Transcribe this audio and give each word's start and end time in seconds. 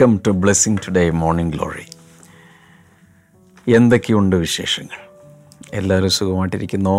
Welcome 0.00 0.20
to 0.26 0.32
blessing 0.42 0.78
today 0.84 1.02
morning 1.22 1.52
glory 1.54 1.82
എന്തൊക്കെയുണ്ട് 3.66 4.34
വിശേഷങ്ങൾ? 4.36 5.00
എല്ലാവരും 5.72 6.10
സുഖമായിട്ടിരിക്കുന്നോ? 6.10 6.94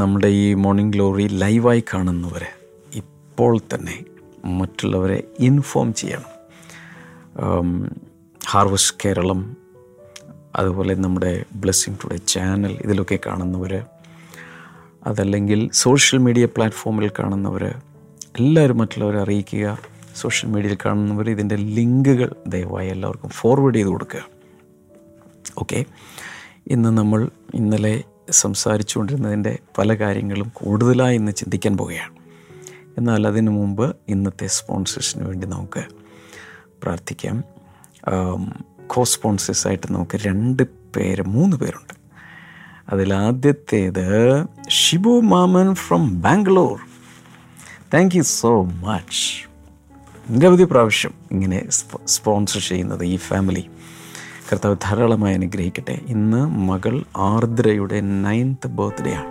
നമ്മുടെ 0.00 0.28
ഈ 0.38 0.46
മോർണിംഗ് 0.54 0.92
ഗ്ലോറി 0.92 1.26
ലൈവായി 1.42 1.82
കാണുന്നവരെ 1.90 2.48
ഇപ്പോൾ 2.94 3.54
തന്നെ 3.74 3.96
മറ്റുള്ളവരെ 4.60 5.18
ഇൻഫോം 5.38 5.92
ചെയ്യണം. 6.00 6.32
ഹാർവസ്റ്റ് 8.40 8.96
കേരളം 9.04 9.42
അതുപോലെ 10.56 10.96
നമ്മുടെ 11.04 11.32
ബ്ലെസ്സിങ് 11.64 12.00
ടുഡേ 12.04 12.18
ചാനൽ 12.32 12.74
ഇതിലൊക്കെ 12.86 13.18
കാണുന്നവർ 13.26 13.74
അതല്ലെങ്കിൽ 15.06 15.62
സോഷ്യൽ 15.82 16.20
മീഡിയ 16.26 16.46
പ്ലാറ്റ്ഫോമിൽ 16.56 17.08
കാണുന്നവർ 17.20 17.66
എല്ലാവരും 18.38 18.80
മറ്റുള്ളവരെ 18.82 19.20
അറിയിക്കുക. 19.26 19.78
സോഷ്യൽ 20.22 20.48
മീഡിയയിൽ 20.50 20.78
കാണുന്നവർ 20.84 21.30
ഇതിന്റെ 21.30 21.56
ലിങ്കുകൾ 21.56 22.30
ദയവായി 22.46 22.88
എല്ലാവർക്കും 22.88 23.30
ഫോർവേഡ് 23.30 23.74
ചെയ്ത് 23.74 23.88
കൊടുക്കുക. 23.88 24.22
ഓക്കെ 25.58 25.84
ഇന്ന് 26.66 26.90
നമ്മൾ 26.98 27.20
ഇന്നലെ 27.54 27.94
സംസാരിച്ചുകൊണ്ടിരുന്നതിന്റെ 28.30 29.58
പല 29.78 29.94
കാര്യങ്ങളും 29.94 30.48
കൂടുതലായി 30.54 31.16
ഇന്ന് 31.16 31.32
ചിന്തിക്കാൻ 31.32 31.76
പോവുകയാണ്. 31.76 32.14
എന്നാൽ 32.98 33.26
അതിനു 33.26 33.50
മുമ്പ് 33.50 33.96
ഇന്നത്തെ 34.08 34.46
സ്പോൺസേഴ്സിന് 34.46 35.24
വേണ്ടി 35.26 35.46
നമുക്ക് 35.46 35.82
പ്രാർത്ഥിക്കാം. 36.82 37.44
കോ 38.86 39.04
സ്പോൺസേഴ്സായിട്ട് 39.04 39.86
നമുക്ക് 39.92 40.18
രണ്ട് 40.26 40.62
പേര് 40.96 41.22
മൂന്ന് 41.22 41.56
പേരുണ്ട്. 41.56 41.94
അതിലാദ്യത്തേത് 42.88 44.08
Shibu 44.70 45.20
Mammen 45.20 45.74
from 45.74 46.20
Bangalore 46.20 46.76
thank 47.94 48.16
you 48.16 48.22
so 48.22 48.52
much 48.86 49.47
നിരവധി 50.30 50.64
പ്രാവശ്യം 50.64 51.14
ഇങ്ങനെ 51.30 51.70
സ്പോൺസർ 52.06 52.60
ചെയ്യുന്നത് 52.60 53.04
ഈ 53.04 53.16
ഫാമിലി 53.16 53.70
കർത്താവ് 54.52 54.76
ധാരാളമായി 54.84 55.34
അനുഗ്രഹിക്കട്ടെ. 55.34 56.00
ഇന്ന് 56.06 56.46
മകൾ 56.46 57.04
ആർദ്രയുടെ 57.16 58.00
നയൻത്ത് 58.00 58.66
ബർത്ത്ഡേ 58.66 59.14
ആണ്. 59.14 59.26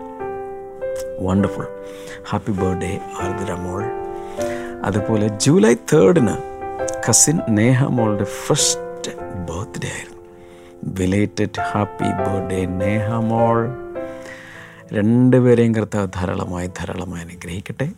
വണ്ടർഫുൾ 1.19 1.67
ഹാപ്പി 2.29 2.51
ബർത്ത്ഡേ 2.51 2.99
ആർദ്ര 3.21 3.53
മോൾ. 3.53 3.83
അതുപോലെ 4.83 5.27
ജൂലൈ 5.27 5.73
തേർഡിന് 5.73 6.37
കസിൻ 7.09 7.39
നേഹ 7.49 7.83
മോളുടെ 7.83 8.23
ഫസ്റ്റ് 8.23 9.11
ബർത്ത്ഡേ 9.19 9.87
ആയിരുന്നു. 9.87 10.23
ബിലേറ്റഡ് 10.83 11.61
ഹാപ്പി 11.71 12.03
ബർത്ത്ഡേ 12.03 12.65
നേഹ 12.65 13.07
മോൾ. 13.07 13.69
രണ്ടുപേരെയും 14.93 15.75
കർത്താവ് 15.75 16.07
ധാരാളമായി 16.15 16.67
ധാരാളമായി 16.67 17.23
അനുഗ്രഹിക്കട്ടെ. 17.23 17.91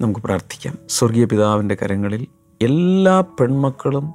നമുക്ക് 0.00 0.20
പ്രാർത്ഥിക്കാം. 0.20 0.78
സ്വർഗീയ 0.88 1.24
പിതാവിന്റെ 1.24 1.76
കരങ്ങളിൽ 1.82 2.26
എല്ലാ 2.62 3.20
പെൺമക്കളും 3.20 4.14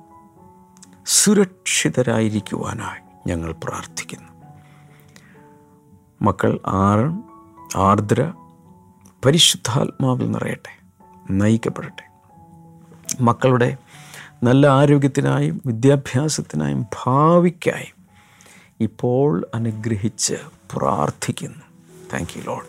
സുരക്ഷിതരായിരിക്കുവാനായി 1.05 3.01
ഞങ്ങൾ 3.27 3.51
പ്രാർത്ഥിക്കുന്നു. 3.51 4.27
മക്കൾ 6.21 6.59
ആറ് 6.67 7.07
ആർദ്ര 7.77 8.33
പരിശുദ്ധാത്മാവിൽ 9.25 10.31
നിറയട്ടെ 10.31 10.73
നയിക്കപ്പെടട്ടെ. 11.31 12.05
മക്കളുടെ 13.21 13.77
നല്ല 14.43 14.67
ആരോഗ്യത്തിനായും 14.67 15.61
വിദ്യാഭ്യാസത്തിനായും 15.65 16.81
ഭാവിക്കായും 16.81 17.97
ഇപ്പോൾ 18.79 19.45
അനുഗ്രഹിച്ച് 19.55 20.33
പ്രാർത്ഥിക്കുന്നു. 20.77 21.63
താങ്ക് 22.13 22.37
യു 22.37 22.43
ലോഡ് 22.43 22.67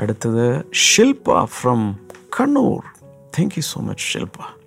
അടുത്തത് 0.00 0.64
Shilpa 0.74 1.44
from 1.44 1.98
Kannur 2.40 2.82
thank 3.38 3.54
you 3.56 3.60
so 3.60 3.80
much 3.80 4.04
Shilpa 4.12 4.59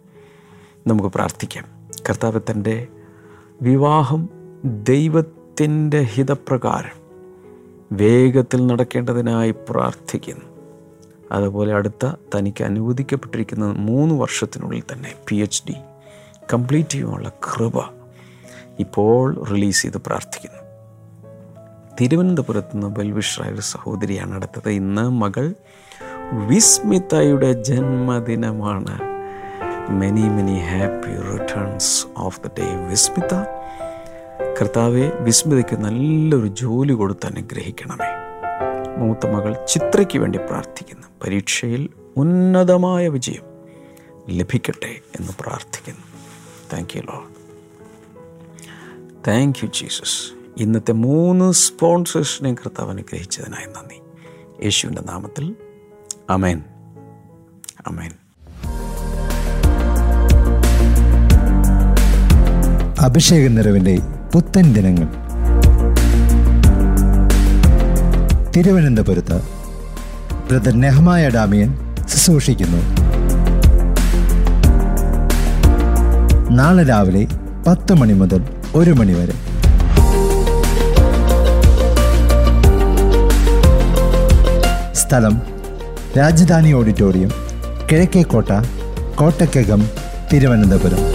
നമുക്ക് 0.87 1.09
പ്രാർത്ഥിക്കാം. 1.15 1.65
കർത്താവ് 2.09 2.39
തന്റെ 2.51 2.87
വിവാഹം 3.61 4.29
ദൈവത്തിന്റെ 4.65 6.01
ഹിതപ്രകാരം 6.01 7.03
വേഗത്തിൽ 7.91 8.65
നടക്കേണ്ടതിനായി 8.65 9.51
പ്രാർത്ഥിക്കുന്നു. 9.69 10.45
അതുപോലെ 11.31 11.73
അടുത്ത 11.73 12.11
തനിക്ക് 12.35 12.63
അനുവദിക്കപ്പെട്ടിരിക്കുന്ന 12.63 13.65
മൂന്ന് 13.77 14.15
വർഷത്തിനുള്ളിൽ 14.15 14.83
തന്നെ 14.93 15.15
പി 15.27 15.35
എച്ച് 15.35 15.63
ഡി 15.69 15.75
കംപ്ലീറ്റ് 16.53 16.89
ചെയ്യുവാനുള്ള 16.89 17.29
കൃപ 17.29 17.79
ഇപ്പോൾ 18.79 19.43
റിലീസ് 19.43 19.81
ചെയ്ത് 19.81 19.97
പ്രാർത്ഥിക്കുന്നു. 19.97 20.63
തിരുവനന്തപുരത്ത് 22.01 22.69
നിന്ന് 22.73 22.87
ബൽവിഷ്രായ 22.87 23.55
സഹോദരിയാണ് 23.59 24.35
അടുത്തത്. 24.35 24.69
ഇന്ന് 24.69 25.09
മകൾ 25.09 25.53
വിസ്മിതയുടെ 26.47 27.63
ജന്മദിനമാണ്. 27.63 29.12
Many 29.89 30.21
many 30.21 30.59
happy 30.59 31.21
returns 31.31 32.07
of 32.17 32.41
the 32.41 32.47
day 32.59 32.87
Vismitha 32.87 33.33
കർത്താവെ 34.61 35.11
വിസ്മിതയ്ക്ക് 35.19 35.75
നല്ലൊരു 35.75 36.47
ജോലി 36.47 36.93
കൊടുത്ത് 36.93 37.25
അനുഗ്രഹിക്കണമേ. 37.25 38.05
മൂത്ത 38.97 39.27
മകൾ 39.27 39.65
ചിത്രയ്ക്ക് 39.65 40.19
വേണ്ടി 40.19 40.39
പ്രാർത്ഥിക്കുന്നു. 40.39 41.07
പരീക്ഷയിൽ 41.23 41.89
ഉന്നതമായ 42.17 43.07
വിജയം 43.07 43.43
ലഭിക്കട്ടെ 44.29 44.99
എന്ന് 45.19 45.31
പ്രാർത്ഥിക്കുന്നു. 45.39 46.03
Thank 46.73 46.97
you 46.97 47.01
Lord 47.01 47.23
thank 49.27 49.65
you 49.65 49.69
Jesus 49.69 50.33
ഇന്നത്തെ 50.57 50.91
മൂന്ന് 50.91 51.51
സ്പോൺസേഴ്സിനെയും 51.51 52.55
കർത്താവ് 52.55 52.89
അനുഗ്രഹിച്ചതിനായി 52.89 53.65
നന്ദി. 53.65 54.01
യേശുവിന്റെ 54.63 55.01
നാമത്തിൽ. 55.01 55.55
അമേൻ 56.29 56.63
അമേൻ 57.87 58.11
അഭിഷേക 63.03 63.47
നിറവിന്റെ 63.47 63.99
പുത്തൻ 64.33 64.73
ദിനങ്ങൾ. 64.73 65.07
തിരുവനന്തപുരത്ത് 68.51 69.41
ബ്രദർ 70.49 70.73
നെഹമായ 70.73 71.29
ഡാമിയൻ 71.29 71.95
ശുശ്രൂഷിക്കുന്നു. 72.11 72.77
നാളെ 76.49 76.83
രാവിലെ 76.83 77.27
പത്ത് 77.67 77.93
മണി 77.93 78.13
മുതൽ 78.13 78.43
ഒരു 78.75 78.91
മണി 78.91 79.13
വരെ. 79.13 79.33
സ്ഥലം 84.93 85.41
രാജധാനി 86.17 86.73
ഓഡിറ്റോറിയം 86.73 87.31
കിഴക്കേക്കോട്ട 87.91 88.51
കോട്ടക്കകം 89.15 89.89
തിരുവനന്തപുരം. 90.33 91.12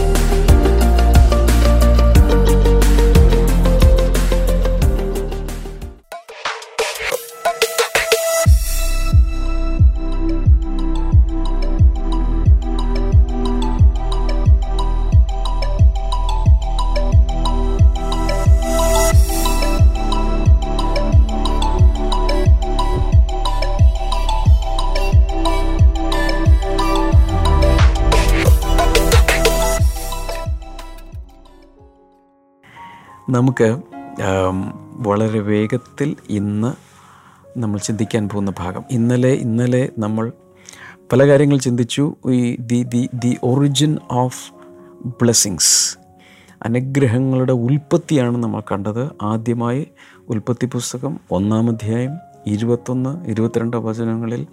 നമുക്ക് 33.39 33.83
വളരെ 35.07 35.41
വേഗത്തിൽ 35.41 36.17
ഇന്ന് 36.31 36.71
നമ്മൾ 37.59 37.79
ചിന്തിക്കാൻ 37.79 38.29
പോകുന്ന 38.29 38.53
ഭാഗം. 38.59 38.85
ഇന്നലെ 38.91 39.29
ഇന്നലെ 39.29 39.89
നമ്മൾ 39.99 40.33
പല 41.13 41.27
കാര്യങ്ങൾ 41.29 41.59
ചിന്തിച്ചു. 41.59 42.05
ഈ 42.31 42.57
the 42.61 42.83
the 42.83 43.09
the 43.15 43.37
origin 43.43 43.99
of 44.11 44.53
blessings. 45.07 45.99
അനുഗ്രഹങ്ങളുടെ 46.65 47.53
ഉൽപ്പത്തിയാണ് 47.53 48.39
നമ്മൾ 48.43 48.63
കണ്ടത്. 48.73 49.11
ആദ്യമായി 49.23 49.83
ഉൽപ്പത്തി 50.29 50.67
പുസ്തകം 50.67 51.21
ഒന്നാം 51.31 51.69
അധ്യായം 51.69 52.15
ഇരുപത്തൊന്ന് 52.47 53.13
ഇരുപത്തിരണ്ട് 53.27 53.77
വചനങ്ങളിൽ 53.77 54.47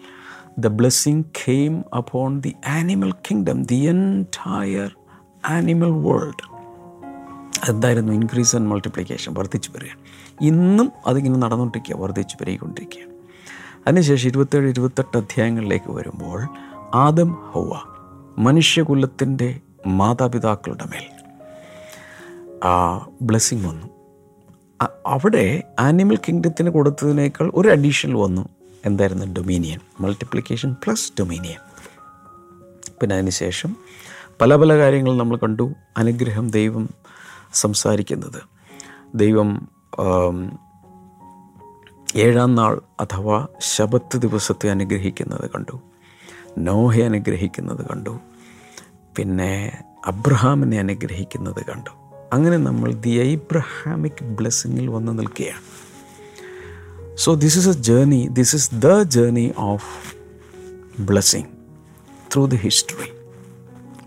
the 0.60 0.68
blessing 0.68 1.24
came 1.46 1.84
upon 1.98 2.42
the 2.42 2.54
animal 2.68 3.12
kingdom 3.12 3.64
the 3.64 3.80
entire 3.94 4.92
animal 5.50 5.92
world. 6.08 6.55
എന്തായിരുന്നു 7.70 8.14
ഇൻക്രീസ് 8.14 8.56
ആൻഡ് 8.56 8.68
മൾട്ടിപ്ലിക്കേഷൻ 8.68 9.34
വർദ്ധിച്ചു 9.34 9.72
വരിക 9.76 9.90
ഇന്നും 10.42 10.92
അതിങ്ങനെ 11.08 11.36
നടന്നുകൊണ്ടിരിക്കുക 11.36 11.96
വർദ്ധിച്ചു 11.96 12.38
പെരുകിക്കൊണ്ടിരിക്കുക 12.42 13.02
അതിനുശേഷം 13.88 14.28
ഇരുപത്തേഴ് 14.28 14.70
ഇരുപത്തെട്ട് 14.70 15.18
അധ്യായങ്ങളിലേക്ക് 15.18 15.92
വരുമ്പോൾ 15.92 16.48
ആദം 16.94 17.34
ഹൗവ 17.34 17.80
മനുഷ്യകുലത്തിന്റെ 18.38 19.60
മാതാപിതാക്കളുടെ 19.88 20.84
മേൽ 20.84 21.06
ബ്ലെസ്സിങ് 23.22 23.68
വന്നു. 23.68 23.88
അവിടെ 25.08 25.64
ആനിമൽ 25.80 26.18
കിങ്ഡത്തിന് 26.18 26.70
കൊടുത്തതിനേക്കാൾ 26.70 27.52
ഒരു 27.56 27.68
അഡീഷണൽ 27.70 28.14
വന്നു. 28.14 28.50
എന്തായിരുന്നു? 28.86 29.26
ഡൊമീനിയൻ 29.26 29.80
മൾട്ടിപ്ലിക്കേഷൻ 30.00 30.76
പ്ലസ് 30.84 31.14
ഡൊമീനിയൻ 31.20 31.60
പിന്നെ 33.02 33.16
അതിനുശേഷം 33.16 33.76
പല 34.42 34.56
പല 34.56 34.78
കാര്യങ്ങൾ 34.78 35.18
നമ്മൾ 35.18 35.38
കണ്ടു. 35.38 35.74
അനുഗ്രഹം 35.98 36.50
ദൈവം 36.50 36.90
സംസാരിക്കുന്നത്. 37.56 38.42
ദൈവം 39.16 39.68
ഏഴാം 42.16 42.56
നാൾ 42.56 42.82
അഥവാ 43.00 43.48
ശബത്ത് 43.60 44.18
ദിവസത്തെ 44.18 44.70
അനുഗ്രഹിക്കുന്നത് 44.70 45.50
കണ്ടു. 45.50 45.82
നോഹെ 46.58 47.02
അനുഗ്രഹിക്കുന്നത് 47.02 47.86
കണ്ടു. 47.86 48.20
പിന്നെ 49.18 49.84
അബ്രഹാമിനെ 50.06 50.80
അനുഗ്രഹിക്കുന്നത് 50.80 51.66
കണ്ടു. 51.72 51.90
അങ്ങനെ 52.34 52.58
നമ്മൾ 52.58 52.94
ദി 52.94 53.10
ഐബ്രഹാമിക് 53.10 54.24
ബ്ലെസ്സിങ്ങിൽ 54.24 54.88
വന്ന് 54.88 55.20
നിൽക്കുകയാണ്. 55.20 55.86
So 57.18 57.34
this 57.34 57.58
is 57.58 57.70
a 57.70 57.72
journey 57.72 58.28
this 58.32 58.56
is 58.56 58.76
the 58.76 59.04
journey 59.04 59.54
of 59.58 60.16
blessing 61.02 61.52
through 62.34 62.46
the 62.46 62.56
history 62.56 63.10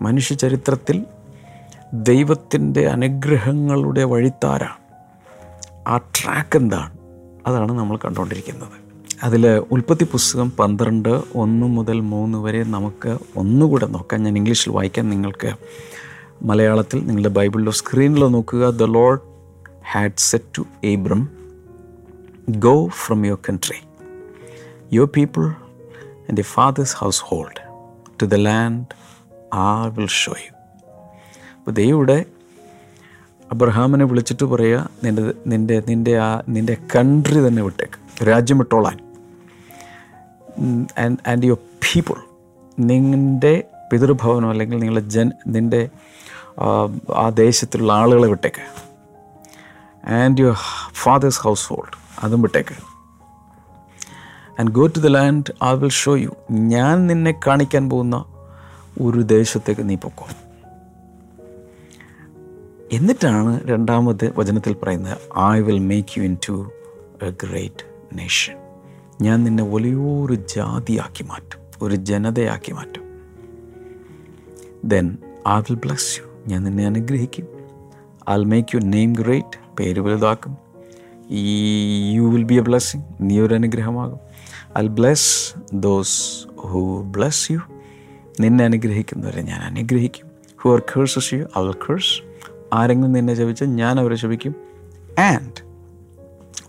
മനുഷ്യ 0.01 0.35
ചരിത്രത്തിൽ 0.35 1.05
ദൈവത്തിന്റെ 1.93 2.87
അനുഗ്രഹങ്ങളുടെ 2.87 4.03
വഴിത്താര. 4.03 4.63
ആ 5.87 5.97
ട്രാക്ക് 5.97 6.57
എന്താണ്? 6.57 6.97
അതാണ് 7.47 7.71
നമ്മൾ 7.71 7.97
കണ്ടുകൊണ്ടിരിക്കുന്നത്. 7.97 8.69
അതിൽ 9.23 9.47
ഉൽപ്പത്തി 9.47 10.03
പുസ്തകം 10.03 10.51
പന്ത്രണ്ട് 10.51 11.21
ഒന്ന് 11.35 11.67
മുതൽ 11.67 11.99
മൂന്ന് 11.99 12.37
വരെ 12.37 12.63
നമുക്ക് 12.63 13.17
ഒന്നുകൂടെ 13.35 13.85
നോക്കാം. 13.85 14.23
ഞാൻ 14.23 14.37
ഇംഗ്ലീഷിൽ 14.37 14.71
വായിക്കാൻ 14.71 15.09
നിങ്ങൾക്ക് 15.09 15.53
മലയാളത്തിൽ 16.41 16.99
നിങ്ങളുടെ 16.99 17.29
ബൈബിളിലോ 17.29 17.71
സ്ക്രീനിലോ 17.71 18.27
നോക്കുക. 18.27 18.69
The 18.69 18.83
Lord 18.83 19.19
had 19.91 20.11
said 20.17 20.57
to 20.57 20.65
Abram 20.83 21.29
go 22.49 22.87
from 22.87 23.25
your 23.25 23.37
country 23.49 23.81
your 24.93 25.07
people 25.07 25.45
and 26.29 26.37
the 26.37 26.41
father's 26.41 26.95
household 27.23 27.61
to 28.21 28.25
the 28.25 28.35
land 28.35 28.85
I 29.53 29.85
will 29.85 30.07
show 30.07 30.31
you 30.31 30.58
അപ്പോൾ 31.69 31.81
ദൈവയുടെ 31.81 32.25
അബ്രഹാമിനെ 33.51 34.05
വിളിച്ചിട്ട് 34.05 34.45
പറയുക 34.45 34.89
നിന്റെ 35.03 35.33
നിന്റെ 35.47 35.75
നിന്റെ 35.87 36.13
ആ 36.19 36.41
നിന്റെ 36.49 36.77
കൺട്രി 36.95 37.47
തന്നെ 37.47 37.63
വിട്ടേക്ക്. 37.63 38.25
രാജ്യം 38.27 38.57
വിട്ടോളാൻ. 38.57 38.97
ആൻഡ് 40.99 41.29
ആൻഡ് 41.29 41.45
യുവർ 41.45 41.57
പീപ്പിൾ 41.85 42.15
നിന്റെ 42.79 43.63
പിതൃഭവനം 43.91 44.49
അല്ലെങ്കിൽ 44.49 44.79
നിങ്ങളുടെ 44.79 45.09
ജൻ 45.09 45.31
നിന്റെ 45.47 45.89
ആ 47.15 47.29
ദേശത്തിലുള്ള 47.29 47.93
ആളുകളെ 47.93 48.27
വിട്ടേക്ക്. 48.27 48.65
And 50.09 50.41
your 50.41 50.57
father's 50.93 51.39
house 51.39 51.69
hold 51.69 51.95
അതും 52.23 52.41
വിട്ടേക്ക്. 52.41 52.75
And 54.59 54.71
go 54.71 54.87
to 54.87 54.99
the 54.99 55.07
land 55.07 55.65
I 55.65 55.73
will 55.73 55.95
show 56.01 56.15
you 56.15 56.35
ഞാൻ 56.51 57.07
നിന്നെ 57.07 57.39
കാണിക്കാൻ 57.47 57.89
പോകുന്ന 57.89 58.25
ഒരു 59.01 59.21
ദേശത്തേക്ക് 59.37 59.89
നീ 59.89 59.95
പൊക്കോ. 59.95 60.27
എന്നിട്ടാണ് 62.91 63.59
രണ്ടാമത് 63.65 64.33
വചനത്തിൽ 64.37 64.73
പറയുന്നത് 64.73 65.39
I 65.39 65.59
will 65.59 65.79
make 65.79 66.19
you 66.19 66.23
into 66.49 66.71
a 67.23 67.29
great 67.29 67.85
nation 68.17 68.55
ഞാൻ 69.21 69.43
നിന്നെ 69.43 69.63
വലിയൊരു 69.63 70.33
ജാതിയാക്കി 70.33 71.23
മാറ്റും 71.23 71.59
ഒരു 71.81 71.95
ജനതയാക്കി 71.95 72.71
മാറ്റും. 72.71 73.03
Then 74.83 75.17
I 75.49 75.59
will 75.59 75.75
bless 75.75 76.19
you 76.19 76.23
ഞാൻ 76.47 76.63
നിന്നെ 76.63 76.85
അനുഗ്രഹിക്കും. 76.85 77.47
I 78.29 78.43
make 78.43 78.75
you 78.75 78.79
name 78.79 79.13
great 79.13 79.75
പേര് 79.75 79.99
വലുതാക്കും. 79.99 80.57
ഈ 81.29 82.11
you 82.11 82.21
will 82.21 82.43
be 82.43 82.55
a 82.55 82.61
blessing 82.61 83.03
നീ 83.21 83.39
ഒരു 83.39 83.53
അനുഗ്രഹമാകും. 83.53 84.19
I 84.77 84.87
bless 84.87 85.53
those 85.73 86.47
who 86.57 87.03
bless 87.03 87.51
you 87.51 87.59
നിന്നെ 88.39 88.65
അനുഗ്രഹിക്കുന്നവരെ 88.65 89.41
ഞാൻ 89.41 89.61
അനുഗ്രഹിക്കും. 89.61 90.27
Who 90.57 90.69
are 90.69 90.79
curses 90.79 91.33
you 91.33 91.39
I 91.39 91.61
will 91.61 92.28
ആരെങ്കിലും 92.73 93.13
നിന്നെ 93.13 93.33
ശപിച്ചാൽ 93.33 93.67
ഞാൻ 93.67 93.99
അവരെ 93.99 94.15
ശപിക്കും 94.15 94.55
and 95.19 95.69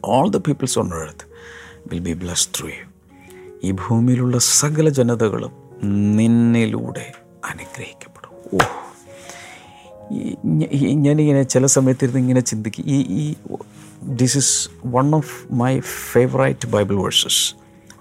all 0.04 0.30
the 0.30 0.36
peoples 0.36 0.78
on 0.78 0.94
earth 0.94 1.24
will 1.90 1.98
be 1.98 2.12
bless 2.12 2.48
through 2.58 2.68
you 2.68 2.90
ഈ 3.64 3.70
ഭൂമിയിലുള്ള 3.70 4.38
സകല 4.38 4.88
ജനതകളും 4.88 5.52
നിന്നിലൂടെ 6.16 7.12
അനുഗ്രഹിക്കപ്പെടും. 7.44 8.56
ഓ. 8.56 8.58
ഞാനിങ്ങനെ 10.94 11.42
ചില 11.42 11.66
സമയത്തിരുന്ന് 11.66 12.20
ഇങ്ങനെ 12.20 12.40
ചിന്തിക്കും. 12.40 12.84
ഈ 12.86 13.00
ഈ 13.00 13.34
this 14.02 14.38
is 14.38 14.68
one 14.86 15.14
of 15.14 15.52
my 15.52 15.80
favourite 15.80 16.68
Bible 16.68 16.96
verses 16.96 17.54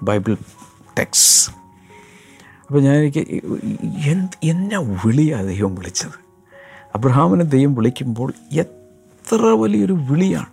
Bible 0.04 0.38
text 1.00 1.50
അപ്പോൾ 2.68 2.81
ഞാൻ 2.81 3.12
എന്നെ 4.44 4.80
വിളിയാണ് 4.80 5.48
ദൈവം 5.48 5.75
വിളിച്ചത്? 5.75 6.29
അബ്രഹാമിനെ 6.95 7.44
ദൈവം 7.44 7.75
വിളിക്കുമ്പോൾ 7.75 8.33
എത്ര 8.51 9.41
വലിയൊരു 9.41 9.94
വിളിയാണ്. 9.94 10.45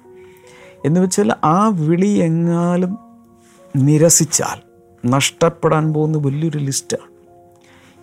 എന്ന് 0.84 1.00
വെച്ചാൽ 1.00 1.32
ആ 1.44 1.68
വിളി 1.68 2.08
എങ്ങാലും 2.08 2.98
നിരസിച്ചാൽ 3.76 4.60
നഷ്ടപ്പെടാൻ 5.06 5.92
പോകുന്ന 5.92 6.18
വലിയൊരു 6.18 6.58
ലിസ്റ്റാണ്. 6.58 7.16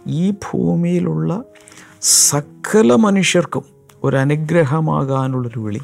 ഈ 0.08 0.32
ഭൂമിയിലുള്ള 0.32 1.44
സകല 2.02 2.94
മനുഷ്യർക്കും 2.96 3.66
ഒരു 4.04 4.18
വിളി. 5.60 5.80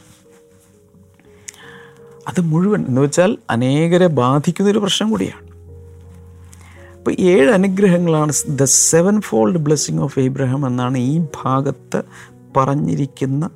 അത് 2.27 2.41
മുഴുവൻ 2.41 2.85
എന്ന് 2.87 3.01
വെച്ചാൽ 3.01 3.37
അനേകരെ 3.49 4.07
ബാധിക്കുന്നൊരു 4.07 4.79
പ്രശ്നം 4.79 5.09
കൂടിയാണ്. 5.09 5.49
അപ്പോൾ 6.97 7.15
ഏഴ് 7.19 7.51
അനുഗ്രഹങ്ങളാണ് 7.51 8.31
the 8.47 8.63
sevenfold 9.21 9.57
blessing 9.57 9.99
of 9.99 10.19
Abraham 10.19 10.67
എന്നാണ് 10.67 10.97
ഈ 10.97 11.25
ഭാഗത്ത് 11.43 12.03
പറഞ്ഞിരിക്കുന്ന 12.57 13.49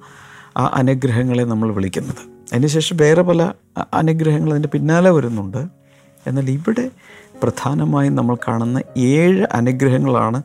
ആ 0.57 0.71
അനുഗ്രഹങ്ങളെ 0.73 1.43
നമ്മൾ 1.43 1.73
വിളിക്കുന്നത്. 1.73 2.21
അതിനുശേഷം 2.53 2.97
വേറെ 2.97 3.21
പല 3.21 3.51
അനുഗ്രഹങ്ങൾ 3.93 4.49
അതിന്റെ 4.51 4.69
പിന്നാലെ 4.73 5.09
വരുന്നുണ്ട്. 5.09 5.67
എന്നാൽ 6.27 6.49
ഇവിടെ 6.49 6.91
പ്രധാനമായും 7.43 8.15
നമ്മൾ 8.15 8.35
കാണുന്ന 8.47 8.81
ഏഴ് 8.97 9.45
അനുഗ്രഹങ്ങളാണ് 9.51 10.43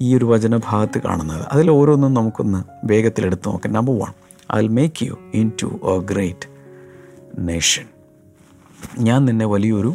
ഈ 0.00 0.16
ഒരു 0.16 0.24
വചനഭാഗത്ത് 0.24 0.98
കാണുന്നത്. 0.98 1.46
അതിൽ 1.52 1.70
ഓരോന്നും 1.70 2.14
നമുക്കൊന്ന് 2.14 2.64
വേഗത്തിൽ 2.84 3.26
എടുത്ത് 3.26 3.48
നോക്കാം. 3.48 3.72
Number 3.72 3.94
one 3.98 4.12
I 4.56 4.60
will 4.60 4.68
make 4.68 5.04
you 5.04 5.18
into 5.62 5.66
a 5.66 5.98
great 6.12 6.48
nation 7.38 7.86
ഞാൻ 8.98 9.24
നിന്നെ 9.24 9.46
വലിയൊരു 9.46 9.94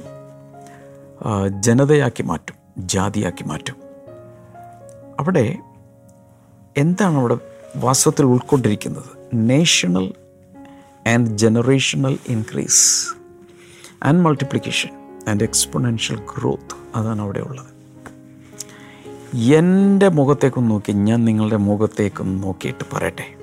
ജനതയാക്കി 1.60 2.24
മാറ്റും 2.24 2.56
ജാതിയാക്കി 2.77 3.44
മാറ്റും. 3.44 3.75
അവിടെ 5.20 5.58
എന്താണ് 6.77 7.18
അവിടെ 7.18 7.38
വാസ്തവത്തിൽ 7.75 8.25
ഉൾക്കൊണ്ടിരിക്കുന്നത്. 8.25 9.03
National 9.34 10.13
and 11.08 11.38
generational 11.38 12.18
increase 12.27 13.08
and 14.03 14.22
multiplication 14.22 14.89
and 15.30 15.44
exponential 15.44 16.18
growth 16.18 16.98
അതാണ് 16.98 17.22
അവിടെ 17.22 17.39
ഉള്ളത്. 17.39 17.74
എന്റെ 19.38 20.10
മുഖത്തേക്കൊന്ന് 20.10 20.72
നോക്കി 20.72 20.92
ഞാൻ 20.92 21.25
നിങ്ങളുടെ 21.25 21.58
മുഖത്തേക്കൊന്ന് 21.58 22.44
നോക്കിയിട്ട് 22.44 22.84
പറയട്ടെ. 22.94 23.36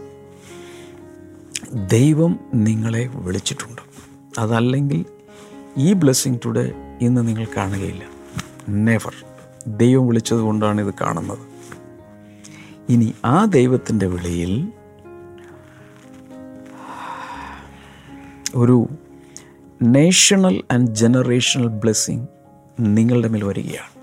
ദൈവം 1.72 2.40
നിങ്ങളെ 2.54 3.10
വിളിച്ചിട്ടുണ്ട്. 3.14 3.82
അതല്ലെങ്കിൽ 4.38 5.04
ഈ 5.76 5.92
ബ്ലെസ്സിങ് 5.92 6.38
ടുഡേ 6.46 6.72
ഇന്ന് 7.00 7.28
നിങ്ങൾ 7.28 7.46
കാണുകയില്ല. 7.56 8.04
നെവർ 8.68 9.14
ദൈവം 9.66 10.06
വിളിച്ചത് 10.06 10.38
കൊണ്ടാണ് 10.38 10.80
ഇത് 10.80 10.94
കാണുന്നത്. 11.00 11.49
ഇനി 12.90 13.14
ആ 13.24 13.44
ദൈവത്തിന്റെ 13.44 14.06
വിളിയിൽ 14.06 14.72
ഒരു 18.54 18.88
നേഷണൽ 19.82 20.62
ആൻഡ് 20.70 20.94
ജനറേഷണൽ 20.94 21.66
ബ്ലെസ്സിങ് 21.66 22.26
നിങ്ങളുടെ 22.80 23.28
മേൽ 23.28 23.44
വരികയാണ്. 23.44 24.00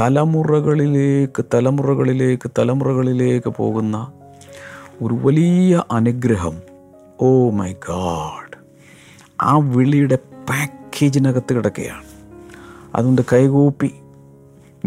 തലമുറകളിലേക്ക് 0.00 1.44
തലമുറകളിലേക്ക് 1.54 2.50
തലമുറകളിലേക്ക് 2.58 3.50
പോകുന്ന 3.50 4.12
ഒരു 5.02 5.14
വലിയ 5.14 5.82
അനുഗ്രഹം. 5.90 6.62
Oh 7.20 7.50
my 7.50 7.72
god. 7.72 8.58
ആ 9.42 9.56
വിളിയുടെ 9.56 10.18
പാക്കേജിനകത്ത് 10.48 11.54
കിടക്കുകയാണ്. 11.54 12.04
അതുകൊണ്ട് 12.94 13.22
കൈകൂപ്പി 13.32 13.90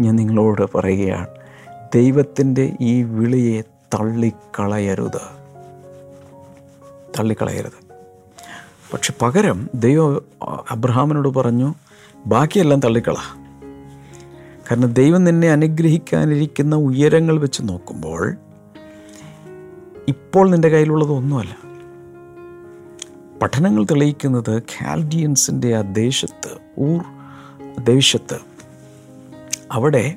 ഞാൻ 0.00 0.16
നിങ്ങളോട് 0.16 0.68
പറയുകയാണ്. 0.74 1.37
ദൈവത്തിന്റെ 1.94 2.76
ഈ 2.80 3.02
വിളിയെ 3.02 3.62
തള്ളിക്കളയരുത്. 3.94 5.20
തള്ളിക്കളയരുത്. 7.18 7.88
പക്ഷെ 8.92 9.14
പകരം 9.22 9.70
ദൈവം 9.74 10.22
അബ്രഹാമിനോട് 10.70 11.28
പറഞ്ഞു 11.28 11.74
ബാക്കിയെല്ലാം 12.26 12.80
തള്ളിക്കള. 12.80 13.14
കാരണം 14.70 14.92
ദൈവം 14.92 15.24
നിന്നെ 15.24 15.50
അനുഗ്രഹിക്കാനിരിക്കുന്ന 15.50 16.76
ഉയരങ്ങൾ 16.76 17.38
വെച്ച് 17.38 17.62
നോക്കുമ്പോൾ 17.64 18.36
ഇപ്പോൾ 20.08 20.50
നിന്റെ 20.50 20.68
കയ്യിലുള്ളത് 20.68 21.10
ഒന്നുമല്ല. 21.10 21.68
പഠനങ്ങൾ 23.42 23.84
തെളിയിക്കുന്നത് 23.84 24.62
കാൽഡിയൻസിന്റെ 24.62 25.74
ആ 25.74 25.80
ദേശത്ത് 25.80 26.80
ഊർ 26.80 27.02
ദേശത്ത്. 27.84 28.38
അവിടെ 29.72 30.16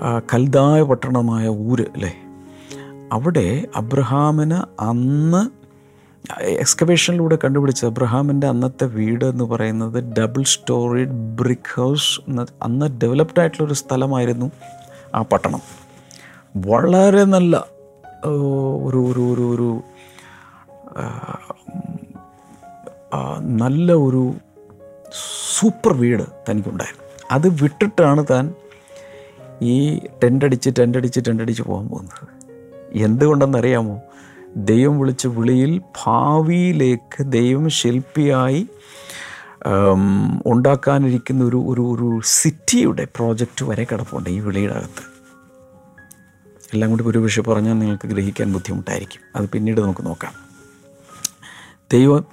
കൽദായ 0.00 0.82
പട്ടണമായ 0.82 1.48
ഊര് 1.48 1.82
അല്ലേ? 1.82 2.12
അവിടെ 3.12 3.66
അബ്രഹാമിന് 3.76 4.82
അന്ന് 4.82 5.62
എക്സ്കവേഷനിലൂടെ 6.40 7.38
കണ്ടുപിടിച്ച 7.44 7.84
അബ്രഹാമിന്റെ 7.84 8.46
അന്നത്തെ 8.46 8.84
വീട് 8.84 9.24
എന്ന് 9.24 9.44
പറയുന്നത് 9.44 10.16
ഡബിൾ 10.18 10.42
സ്റ്റോറിഡ് 10.42 11.10
ബ്രിക്ക് 11.10 11.80
ഹൗസ് 11.80 12.20
എന്ന 12.28 12.46
അന്ന് 12.62 13.00
ഡെവലപ്ഡ് 13.00 13.40
ആയിട്ടുള്ളൊരു 13.40 13.74
സ്ഥലമായിരുന്നു 13.74 14.50
ആ 15.14 15.22
പട്ടണം. 15.22 15.60
വളരെ 16.56 17.24
നല്ല 17.24 17.66
ഒരു 18.24 18.96
ഒരു 18.96 19.20
ഒരു 19.34 19.44
ഒരു 19.54 19.82
നല്ല 23.40 23.92
ഒരു 23.92 24.32
സൂപ്പർ 25.58 25.92
വീട് 25.92 26.22
തനിക്കുണ്ടായിരുന്നു. 26.50 27.04
അത് 27.30 27.48
വിട്ടിട്ടാണ് 27.48 28.26
താൻ 28.30 28.54
ഈ 29.62 30.00
ടെന്റടിച്ച് 30.22 30.70
ടെന്റടിച്ച് 30.78 31.20
ടെന്റടിച്ച് 31.28 31.62
പോകാൻ 31.62 31.88
പോകുന്നത്. 31.88 32.28
എന്തുകൊണ്ടെന്നറിയാമോ? 32.92 34.00
ദൈവം 34.56 34.98
വിളിച്ച 34.98 35.26
വിളിയിൽ 35.26 35.78
ഭാവിയിലേക്ക് 35.78 37.22
ദൈവം 37.22 37.70
ശില്പിയായി 37.70 38.68
ഉണ്ടാക്കാനിരിക്കുന്ന 40.46 41.44
ഒരു 41.44 41.56
ഒരു 41.56 41.82
ഒരു 41.92 42.20
സിറ്റിയുടെ 42.24 43.04
പ്രോജക്റ്റ് 43.16 43.64
വരെ 43.64 43.84
കിടപ്പുണ്ട് 43.84 44.30
ഈ 44.30 44.38
വിളിയുടെ 44.40 44.74
അകത്ത്. 44.74 45.04
എല്ലാം 46.74 46.90
കൂടി 46.90 47.04
ഒരു 47.06 47.18
വിഷയം 47.18 47.44
പറഞ്ഞാൽ 47.48 47.74
നിങ്ങൾക്ക് 47.78 48.08
ഗ്രഹിക്കാൻ 48.08 48.52
ബുദ്ധിമുട്ടായിരിക്കും. 48.52 49.20
അത് 49.36 49.48
പിന്നീട് 49.48 49.80
നമുക്ക് 49.80 50.06
നോക്കാം. 50.06 50.32
ദൈവം 51.92 52.24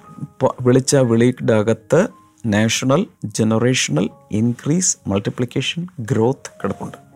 വിളിച്ച 0.60 0.96
വിളിയുടെ 0.96 1.52
അകത്ത് 1.52 2.08
national 2.46 3.06
generational 3.24 4.10
increase 4.32 4.96
multiplication 5.06 5.86
growth 6.00 6.50
കിടപ്പുണ്ട്. 6.64 7.09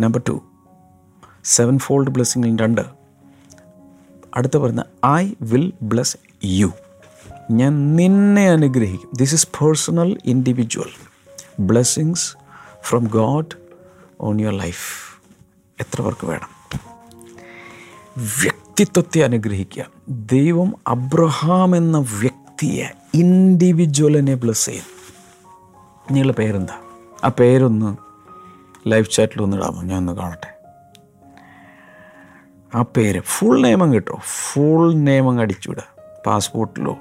നമ്പർ 0.00 0.22
ടു 0.28 0.42
സെവൻ 1.44 1.78
ഫോൾഡ് 1.78 2.10
ബ്ലെസ്സിങ്ങിൽ 2.10 2.56
രണ്ട്. 2.56 2.80
അടുത്ത 4.36 4.56
പറയുന്ന 4.56 4.84
ഐ 5.06 5.32
വിൽ 5.42 5.72
ബ്ലസ് 5.82 6.16
യു 6.44 6.72
ഞാൻ 7.50 7.96
നിന്നെ 7.96 8.50
അനുഗ്രഹിക്കും. 8.50 9.10
This 9.16 9.34
is 9.34 9.48
personal 9.48 10.18
individual 10.24 10.90
blessings 11.60 12.36
from 12.82 13.04
God 13.04 13.46
on 14.20 14.40
your 14.40 14.58
life 14.58 15.20
എത്ര 15.80 16.02
പേർക്ക് 16.02 16.26
വേണം? 16.26 16.80
വ്യക്തിത്വത്തെ 18.18 19.20
അനുഗ്രഹിക്കുക. 19.24 19.84
ദൈവം 20.08 20.74
അബ്രഹാം 20.86 21.76
എന്ന 21.76 21.98
വ്യക്തിയെ 21.98 22.90
ഇൻഡിവിജ്വലിനെ 23.14 24.34
ബ്ലസ് 24.34 24.66
ചെയ്യും. 24.66 24.84
നിങ്ങളുടെ 26.10 26.32
പേരെന്താ? 26.32 26.74
ആ 27.24 27.28
പേരൊന്ന് 27.28 28.07
ലൈവ് 28.88 29.06
ചാറ്റിൽ 29.12 29.42
ഒന്ന് 29.42 29.56
ഇടാമോ? 29.56 29.82
ഞാൻ 29.82 29.98
ഒന്ന് 29.98 30.12
കാണട്ടെ. 30.12 30.58
ആ 32.74 32.82
പേര് 32.82 33.20
ഫുൾ 33.20 33.62
നെയിമം 33.62 33.94
കിട്ടോ 33.94 34.18
ഫുൾ 34.22 34.94
നെയിമം 34.94 35.40
അടിച്ചുവിടുക 35.40 35.82
പാസ്പോർട്ടിലോ 36.26 36.98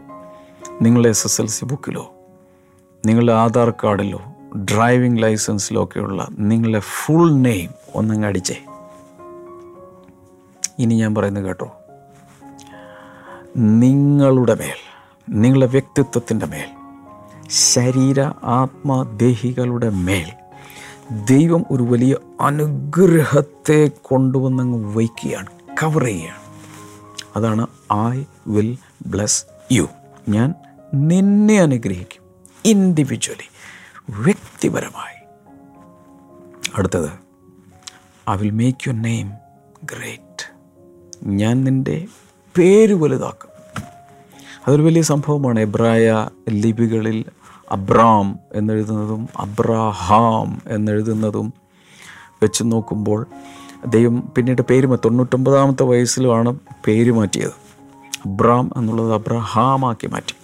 നിങ്ങളുടെ 0.81 1.09
എസ് 1.09 1.27
എസ് 1.27 1.41
എൽ 1.41 1.47
സി 1.47 1.65
ബുക്കിലോ 1.65 2.13
നിങ്ങളുടെ 3.05 3.33
ആധാർ 3.33 3.69
കാർഡിലോ 3.69 4.21
ഡ്രൈവിംഗ് 4.57 5.21
ലൈസൻസിലോ 5.23 5.83
ഒക്കെയുള്ള 5.83 6.27
നിങ്ങളുടെ 6.39 6.79
ഫുൾ 6.79 7.31
നെയിം 7.31 7.69
ഒന്നങ്ങ് 7.95 8.27
അടിച്ചേ. 8.27 8.57
ഇനി 10.79 10.95
ഞാൻ 10.95 11.15
പറയുന്നത് 11.15 11.43
കേട്ടോ. 11.43 11.75
നിങ്ങളുടെ 13.57 14.53
മേൽ 14.53 14.79
നിങ്ങളുടെ 15.29 15.65
വ്യക്തിത്വത്തിന്റെ 15.65 16.45
മേൽ 16.45 16.69
ശരീര 17.49 18.21
ആത്മദേഹികളുടെ 18.43 19.89
മേൽ 19.89 20.46
ദൈവം 21.11 21.65
ഒരു 21.71 21.83
വലിയ 21.83 22.15
അനുഗ്രഹത്തെ 22.41 23.91
കൊണ്ടുവന്നങ്ങ് 24.01 24.97
വയ്ക്കുകയാണ് 24.97 25.47
കവർ 25.83 26.03
ചെയ്യുകയാണ്. 26.03 26.41
അതാണ് 27.35 27.67
ഐ 27.93 28.23
വിൽ 28.47 28.77
ബ്ലസ് 29.07 29.45
യു 29.71 29.87
ഞാൻ 30.29 30.53
നിന്നെ 30.93 31.61
അനുഗ്രഹിക്കും 31.61 32.23
ഇൻഡിവിജ്വലി 32.65 33.49
വ്യക്തിപരമായി. 34.09 35.25
അടുത്തത് 36.77 37.09
I 38.29 38.35
will 38.35 38.49
make 38.49 38.89
your 38.89 39.01
name 39.01 39.31
great 39.83 40.53
ഞാൻ 41.25 41.63
നിന്റെ 41.63 42.07
പേര് 42.57 42.93
വലുതാക്കും. 42.93 43.49
അതൊരു 44.67 44.81
വലിയ 44.81 45.01
സംഭവമാണ്. 45.01 45.59
എബ്രായ 45.59 46.29
ലിപികളിൽ 46.49 47.25
അബ്രാം 47.71 48.39
എന്നെഴുതുന്നതും 48.53 49.29
അബ്രഹാം 49.37 50.61
എന്നെഴുതുന്നതും 50.67 51.53
വെച്ച് 52.41 52.63
നോക്കുമ്പോൾ 52.65 53.25
അദ്ദേഹം 53.83 54.31
പിന്നീട് 54.37 54.61
പേര് 54.61 54.97
തൊണ്ണൂറ്റൊമ്പതാമത്തെ 55.05 55.83
വയസ്സിലുമാണ് 55.83 56.59
പേര് 56.87 57.11
മാറ്റിയത്. 57.11 57.51
അബ്രാം 58.25 58.71
എന്നുള്ളത് 58.77 59.13
അബ്രഹാമാക്കി 59.13 60.07
മാറ്റി. 60.07 60.35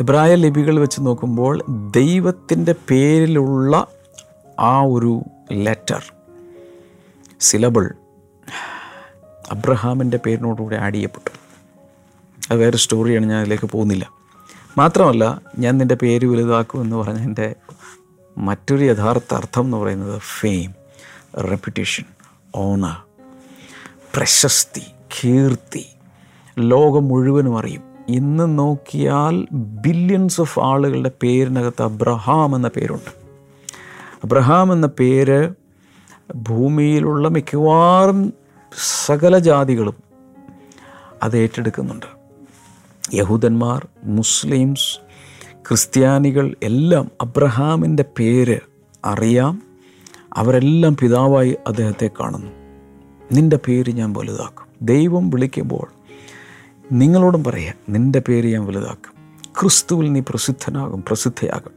എബ്രായ 0.00 0.34
ലിപികൾ 0.34 0.80
വെച്ച് 0.80 0.98
നോക്കുമ്പോൾ 1.00 1.62
ദൈവത്തിന്റെ 1.96 2.74
പേരിലുള്ള 2.90 3.86
ആ 4.60 4.80
ഒരു 4.80 5.22
ലെറ്റർ 5.52 6.02
സിലബിൾ 7.40 7.94
അബ്രഹാമിന്റെ 9.50 10.18
പേരിനോടുകൂടി 10.26 10.76
ആഡ് 10.76 10.94
ചെയ്യപ്പെട്ടു. 10.94 11.30
അത് 12.50 12.60
വേറെ 12.60 12.76
സ്റ്റോറിയാണ് 12.76 13.26
ഞാൻ 13.26 13.40
അതിലേക്ക് 13.40 13.66
പോകുന്നില്ല. 13.66 14.15
മാത്രമല്ല 14.78 15.40
ഞാൻ 15.58 15.78
നിന്റെ 15.78 15.94
പേര് 15.94 16.26
വലുതാക്കും 16.26 16.80
എന്ന് 16.80 16.96
പറഞ്ഞ 16.96 17.18
എന്റെ 17.18 17.54
മറ്റൊരു 18.38 18.84
യഥാർത്ഥ 18.84 19.34
അർത്ഥം 19.34 19.64
എന്ന് 19.64 19.76
പറയുന്നത് 19.76 20.20
ഫെയിം 20.40 20.74
റെപ്യൂട്ടേഷൻ 21.40 22.04
ഓണർ 22.54 23.02
പ്രശസ്തി 24.16 24.82
കീർത്തി 24.90 25.86
ലോകം 26.58 27.08
മുഴുവനും 27.08 27.58
അറിയും. 27.58 27.82
ഇന്ന് 28.08 28.58
നോക്കിയാൽ 28.58 29.46
ബില്യൺസ് 29.52 30.40
ഓഫ് 30.40 30.60
ആളുകളുടെ 30.60 31.10
പേരിനകത്ത് 31.22 31.82
അബ്രഹാം 31.82 32.56
എന്ന 32.56 32.68
പേരുണ്ട്. 32.68 33.10
അബ്രഹാം 34.24 34.72
എന്ന 34.72 34.86
പേര് 34.86 35.50
ഭൂമിയിലുള്ള 36.36 37.28
മിക്കവാറും 37.28 38.32
സകല 39.06 39.38
ജാതികളും 39.38 39.96
അത് 41.22 41.38
ഏറ്റെടുക്കുന്നുണ്ട്. 41.38 42.15
യഹൂദന്മാർ 43.14 43.88
മുസ്ലിംസ് 44.04 44.98
ക്രിസ്ത്യാനികൾ 45.68 46.56
എല്ലാം 46.62 47.10
അബ്രഹാമിന്റെ 47.20 48.04
പേര് 48.18 48.58
അറിയാം. 49.04 49.62
അവരെല്ലാം 50.32 50.96
പിതാവായി 50.96 51.56
അദ്ദേഹത്തെ 51.66 52.10
കാണുന്നു. 52.20 52.52
നിന്റെ 53.32 53.58
പേര് 53.66 53.92
ഞാൻ 53.92 54.12
വലുതാക്കും. 54.12 54.66
ദൈവം 54.82 55.30
വിളിക്കുമ്പോൾ 55.30 55.88
നിങ്ങളോടും 56.92 57.44
പറയാം 57.44 57.74
നിന്റെ 57.88 58.18
പേര് 58.18 58.52
ഞാൻ 58.52 58.66
വലുതാക്കും. 58.66 59.12
ക്രിസ്തുവിൽ 59.60 60.12
നീ 60.12 60.20
പ്രസിദ്ധനാകും 60.20 61.04
പ്രസിദ്ധയാകും. 61.08 61.72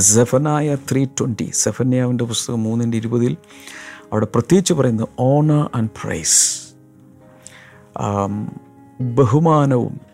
സെഫനായ 0.00 0.74
ത്രീ 0.74 1.04
ട്വന്റി 1.04 1.50
സെഫന്യാവിന്റെ 1.54 2.24
പുസ്തകം 2.24 2.62
മൂന്നിന്റെ 2.62 2.96
ഇരുപതിൽ 2.96 3.36
അവിടെ 4.12 4.26
പ്രത്യേകിച്ച് 4.26 4.74
പറയുന്നത് 4.74 5.08
ഓണർ 5.18 5.70
ആൻഡ് 5.74 5.90
പ്രൈസ് 6.02 6.60
ബഹുമാനവും 9.00 10.07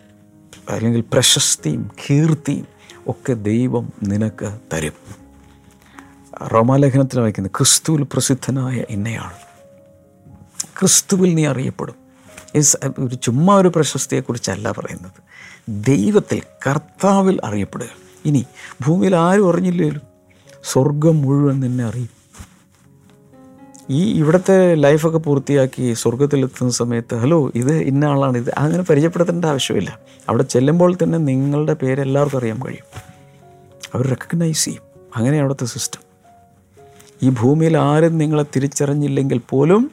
അല്ലെങ്കിൽ 0.68 1.00
പ്രശസ്തിയും 1.00 1.90
കീർത്തിയും 2.10 2.66
ഒക്കെ 3.06 3.32
ദൈവം 3.32 3.92
നിനക്ക് 4.02 4.58
തരും. 4.72 4.92
റോമാലേഖനത്തിൽ 6.46 7.20
വായിക്കുന്നത് 7.20 7.52
ക്രിസ്തുവിൽ 7.58 8.02
പ്രസിദ്ധനായ 8.02 8.84
ഇന്നയാൾ. 8.90 9.30
ക്രിസ്തുവിൽ 10.80 11.34
നീ 11.34 11.46
അറിയപ്പെടും. 11.46 11.94
ഒരു 12.98 13.14
ചുമ്മാ 13.14 13.60
ഒരു 13.60 13.68
പ്രശസ്തിയെക്കുറിച്ചല്ല 13.68 14.72
പറയുന്നത്. 14.72 15.22
ദൈവത്തിൽ 15.68 16.42
കർത്താവിൽ 16.66 17.40
അറിയപ്പെടുക. 17.44 17.88
ഇനി 18.24 18.46
ഭൂമിയിൽ 18.86 19.16
ആരും 19.16 19.48
അറിഞ്ഞില്ലേലും 19.48 20.00
സ്വർഗം 20.64 21.22
മുഴുവൻ 21.22 21.60
നിന്നെ 21.60 21.84
അറിയും 21.84 22.23
ഈ 23.90 24.18
ഇവിടുത്തെ 24.18 24.74
ലൈഫൊക്കെ 24.74 25.18
പൂർത്തിയാക്കി 25.18 25.92
സ്വർഗത്തിലെത്തുന്ന 25.92 26.72
സമയത്ത് 26.72 27.14
ഹലോ 27.14 27.52
ഇത് 27.54 27.74
ഇന്ന 27.74 28.04
ആളാണ് 28.04 28.38
ഇത് 28.38 28.54
അങ്ങനെ 28.58 28.82
പരിചയപ്പെടുത്തേണ്ട 28.82 29.44
ആവശ്യമില്ല. 29.44 29.98
അവിടെ 30.28 30.42
ചെല്ലുമ്പോൾ 30.42 30.96
തന്നെ 31.02 31.18
നിങ്ങളുടെ 31.18 31.74
പേര് 31.74 32.00
എല്ലാവർക്കും 32.00 32.38
അറിയാൻ 32.38 32.62
കഴിയും. 32.66 33.00
അവർ 33.94 34.06
റെക്കഗ്നൈസ് 34.06 34.64
ചെയ്യും. 34.64 34.82
അങ്ങനെ 35.16 35.38
അവിടുത്തെ 35.38 35.64
സിസ്റ്റം 35.64 36.00
ഈ 37.22 37.30
ഭൂമിയിൽ 37.30 37.76
ആരും 37.78 38.18
നിങ്ങളെ 38.18 38.44
തിരിച്ചറിഞ്ഞില്ലെങ്കിൽ 38.56 39.40
പോലും 39.48 39.90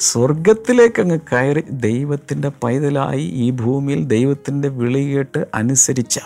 സ്വർഗത്തിലേക്ക് 0.00 1.02
അങ്ങ് 1.02 1.18
കയറി 1.32 1.64
ദൈവത്തിന്റെ 1.70 2.48
പൈതലായി 2.48 3.20
ഈ 3.20 3.50
ഭൂമിയിൽ 3.50 4.04
ദൈവത്തിന്റെ 4.04 4.68
വിളി 4.68 5.16
കേട്ട് 5.16 5.46
അനുസരിച്ച 5.54 6.20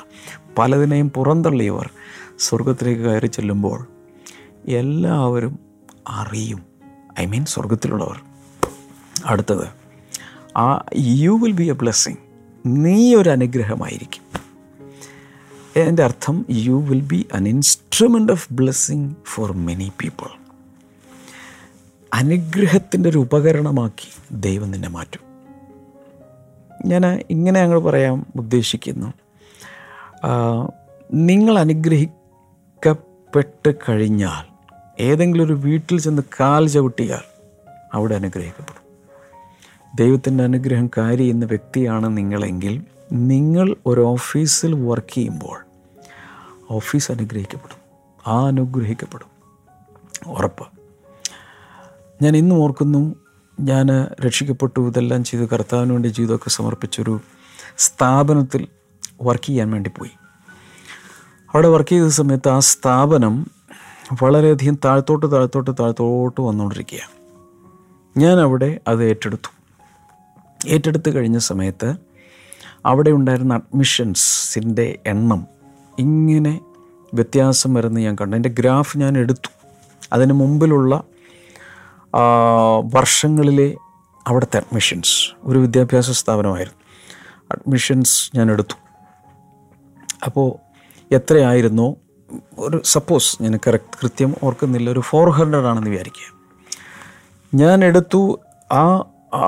പലതിനെയും 0.59 1.11
പുറന്തള്ളിയവർ 1.11 1.91
സ്വർഗത്തിലേക്ക് 2.39 3.03
കയറി 3.03 3.27
ചെല്ലുമ്പോൾ 3.27 3.87
എല്ലാവരും 4.69 5.59
അറിയും. 6.09 6.70
ഐ 7.21 7.27
മീൻ 7.27 7.45
സ്വർഗത്തിലുള്ളവർ 7.45 8.21
അടുത്തത് 9.25 9.69
ആ 10.57 10.83
you 10.97 11.39
will 11.43 11.53
be 11.53 11.65
a 11.65 11.73
blessing 11.73 12.17
നീ 12.67 13.15
ഒരു 13.15 13.31
അനുഗ്രഹമായിരിക്കും 13.31 14.23
എന്റെ 15.77 16.05
അർത്ഥം 16.05 16.47
you 16.51 16.73
will 16.73 17.01
be 17.01 17.27
an 17.35 17.49
instrument 17.49 18.33
of 18.33 18.53
blessing 18.53 19.15
for 19.25 19.53
many 19.53 19.93
people 20.01 20.27
അനുഗ്രഹത്തിന്റെ 22.15 23.11
ഒരു 23.11 23.19
ഉപകരണമാക്കി 23.19 24.09
ദൈവം 24.33 24.71
നിന്നെ 24.71 24.89
മാറ്റും. 24.89 25.21
ഞാൻ 26.85 27.25
ഇങ്ങനെ 27.31 27.61
ഞങ്ങൾ 27.61 27.81
പറയാൻ 27.81 28.25
ഉദ്ദേശിക്കുന്നു. 28.37 29.13
നിങ്ങൾ 31.15 31.59
അനുഗ്രഹിക്കപ്പെട്ട് 31.59 33.75
കഴിഞ്ഞാൽ 33.89 34.50
ഏതെങ്കിലും 35.01 35.45
ഒരു 35.45 35.53
വീട്ടിൽ 35.53 36.01
ചെന്ന് 36.01 36.23
കാൽ 36.41 36.69
ചവിട്ടിയാൽ 36.69 37.43
അവിടെ 37.95 38.15
അനുഗ്രഹിക്കപ്പെടും. 38.15 38.91
ദൈവത്തിന്റെ 39.95 40.45
അനുഗ്രഹം 40.45 40.87
കാരി 40.87 41.25
എന്ന 41.25 41.45
വ്യക്തിയാണ് 41.45 42.17
നിങ്ങളെങ്കിൽ 42.17 42.85
നിങ്ങൾ 43.13 43.77
ഒരു 43.87 44.01
ഓഫീസിൽ 44.01 44.75
വർക്ക് 44.75 45.15
ചെയ്യുമ്പോൾ 45.15 45.59
ഓഫീസ് 46.71 47.13
അനുഗ്രഹിക്കപ്പെടും. 47.13 47.77
ആ 48.27 48.47
അനുഗ്രഹിക്കപ്പെടും. 48.47 49.41
ഉറപ്പ്. 50.27 50.67
ഞാൻ 52.23 52.37
ഇന്നും 52.37 52.57
ഓർക്കുന്നു 52.57 53.15
ഞാൻ 53.61 53.87
രക്ഷിക്കപ്പെട്ടു 54.27 54.89
ഇതെല്ലാം 54.89 55.25
ചെയ്ത് 55.25 55.49
കർത്താവിന് 55.49 55.93
വേണ്ടി 55.93 56.09
ജീവിതമൊക്കെ 56.09 56.51
സമർപ്പിച്ചൊരു 56.51 57.21
സ്ഥാപനത്തിൽ 57.79 58.67
വർക്ക് 59.23 59.45
ചെയ്യാൻ 59.45 59.71
വേണ്ടി 59.71 59.91
പോയി. 59.91 60.11
അവിടെ 61.55 61.69
വർക്ക് 61.69 61.91
ചെയ്ത 61.91 62.07
സമയത്ത് 62.07 62.49
ആ 62.49 62.59
സ്ഥാപനം 62.59 63.51
വളരെയധികം 64.23 64.79
താഴ്ത്തോട്ട് 64.85 65.33
താഴ്ത്തോട്ട് 65.33 65.71
താഴ്ത്തോട്ട് 65.81 66.41
വന്നുകൊണ്ടിരിക്കുകയാണ്. 66.41 67.11
ഞാൻ 68.21 68.39
അവിടെ 68.39 68.81
അത് 68.89 69.05
ഏറ്റെടുത്തു. 69.05 69.51
ഏറ്റെടുത്ത് 70.69 71.15
കഴിഞ്ഞ 71.15 71.39
സമയത്ത് 71.39 71.95
അവിടെ 72.87 73.11
ഉണ്ടായിരുന്ന 73.11 73.55
അഡ്മിഷൻസിന്റെ 73.55 74.99
എണ്ണം 75.07 75.47
ഇങ്ങനെ 75.99 76.61
വ്യത്യാസം 77.15 77.75
വരുന്ന 77.75 78.01
ഞാൻ 78.01 78.17
കണ്ടു. 78.21 78.37
എന്റെ 78.37 78.49
ഗ്രാഫ് 78.49 78.99
ഞാൻ 78.99 79.19
എടുത്തു. 79.19 79.51
അതിന് 80.13 80.33
മുമ്പിലുള്ള 80.33 81.03
വർഷങ്ങളിലെ 82.95 83.77
അവിടുത്തെ 84.27 84.57
അഡ്മിഷൻസ് 84.57 85.31
ഒരു 85.43 85.59
വിദ്യാഭ്യാസ 85.59 86.11
സ്ഥാപനമായിരുന്നു. 86.11 86.79
അഡ്മിഷൻസ് 87.51 88.31
ഞാൻ 88.37 88.51
എടുത്തു. 88.51 88.77
അപ്പോൾ 90.27 90.49
എത്രയായിരുന്നോ? 91.15 91.97
ഒരു 92.59 92.81
സപ്പോസ് 92.85 93.43
ഞാൻ 93.43 93.59
കറക്റ്റ് 93.67 93.99
കൃത്യം 94.03 94.35
ഓർക്കുന്നില്ല 94.43 94.91
ഒരു 94.91 95.01
ഫോർ 95.01 95.31
ഹൺഡ്രഡ് 95.31 95.65
ആണെന്ന് 95.65 95.91
വിചാരിക്കുക. 95.91 96.29
ഞാൻ 97.55 97.85
എടുത്തു 97.85 98.39
ആ 98.73 99.05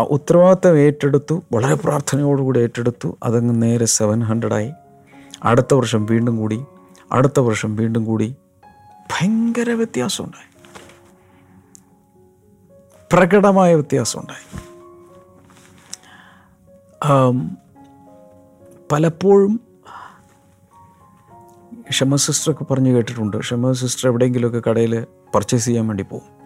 ഉത്തരവാദിത്തം 0.09 0.77
ഏറ്റെടുത്തു 0.79 1.43
വളരെ 1.53 1.75
പ്രാർത്ഥനയോടുകൂടി 1.75 2.61
ഏറ്റെടുത്തു 2.61 3.19
അതങ്ങ് 3.23 3.62
നേരെ 3.62 3.87
സെവൻ 3.87 4.23
ഹൺഡ്രഡായി 4.23 4.73
അടുത്ത 5.42 5.75
വർഷം 5.75 6.07
വീണ്ടും 6.07 6.37
കൂടി 6.37 6.64
അടുത്ത 7.12 7.40
വർഷം 7.40 7.77
വീണ്ടും 7.77 8.05
കൂടി 8.05 8.37
ഭയങ്കര 9.11 9.71
വ്യത്യാസമുണ്ടായി. 9.71 10.49
പ്രകടമായ 13.12 13.75
വ്യത്യാസമുണ്ടായി. 13.75 14.47
പലപ്പോഴും 18.92 19.61
ക്ഷമ 21.92 22.16
സിസ്റ്ററൊക്കെ 22.16 22.64
പറഞ്ഞു 22.64 22.90
കേട്ടിട്ടുണ്ട്. 22.90 23.40
ഷമ 23.40 23.72
സിസ്റ്റർ 23.72 24.09
എവിടെയെങ്കിലുമൊക്കെ 24.09 24.70
കടയിൽ 24.70 25.07
പർച്ചേസ് 25.35 25.64
ചെയ്യാൻ 25.64 25.87
വേണ്ടി 25.87 26.05
പോകും. 26.05 26.44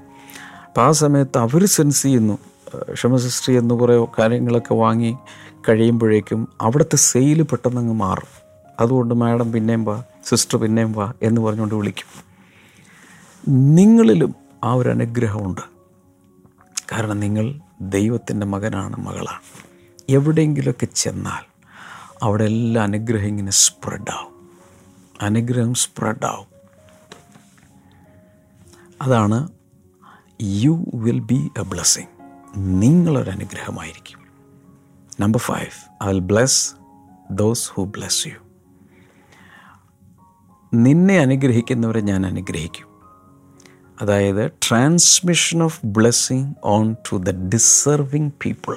അപ്പം 0.67 0.83
ആ 0.83 0.93
സമയത്ത് 0.93 1.39
അവർ 1.39 1.67
സെൻസ് 1.67 2.03
ചെയ്യുന്നു 2.03 2.39
ഷമ 2.95 3.17
സിസ്റ്റർ 3.17 3.59
എന്ന് 3.59 3.75
കുറേ 3.75 4.07
കാര്യങ്ങളൊക്കെ 4.19 4.75
വാങ്ങി 4.75 5.17
കഴിയുമ്പോഴേക്കും 5.69 6.49
അവിടുത്തെ 6.61 6.97
സെയിൽ 6.97 7.43
പെട്ടെന്നങ്ങ് 7.43 7.95
മാറും. 7.95 8.29
അതുകൊണ്ട് 8.81 9.15
മാഡം 9.15 9.53
പിന്നെയും 9.53 9.85
വാ 9.85 10.03
സിസ്റ്റർ 10.25 10.59
പിന്നെയും 10.59 10.93
വാ 10.93 11.13
എന്ന് 11.23 11.41
പറഞ്ഞുകൊണ്ട് 11.41 11.75
വിളിക്കും. 11.75 12.25
നിങ്ങളിലും 13.75 14.35
ആ 14.65 14.73
ഒരു 14.73 14.89
അനുഗ്രഹമുണ്ട്. 14.89 15.61
കാരണം 16.93 17.21
നിങ്ങൾ 17.21 17.55
ദൈവത്തിന്റെ 17.81 18.47
മകനാണ് 18.47 18.97
മകളാണ്. 18.97 19.41
എവിടെയെങ്കിലുമൊക്കെ 20.09 20.87
ചെന്നാൽ 20.95 21.45
അവിടെ 22.23 22.45
എല്ലാ 22.45 22.83
അനുഗ്രഹം 22.83 23.27
ഇങ്ങനെ 23.27 23.51
സ്പ്രെഡാവും 23.51 24.36
അനുഗ്രഹം 25.23 25.75
സ്പ്രെഡാവും 25.75 26.47
അതാണ് 29.03 29.49
you 30.43 30.85
will 30.95 31.19
be 31.19 31.51
a 31.59 31.63
blessing 31.63 32.07
നിങ്ങളൊരു 32.57 33.31
അനുഗ്രഹമായിരിക്കും. 33.31 34.21
Number 35.21 35.41
five 35.41 36.05
I 36.05 36.07
will 36.07 36.19
bless 36.19 36.75
those 37.31 37.71
who 37.73 37.85
bless 37.85 38.29
you 38.29 38.33
നിന്നെ 40.75 41.19
അനുഗ്രഹിക്കുന്നവരെ 41.19 42.01
ഞാൻ 42.01 42.27
അനുഗ്രഹിക്കും. 42.27 42.87
അതായത് 44.03 44.53
transmission 44.69 45.63
of 45.63 45.87
blessing 45.87 46.55
on 46.65 46.95
to 46.95 47.17
the 47.17 47.31
deserving 47.31 48.31
people 48.45 48.77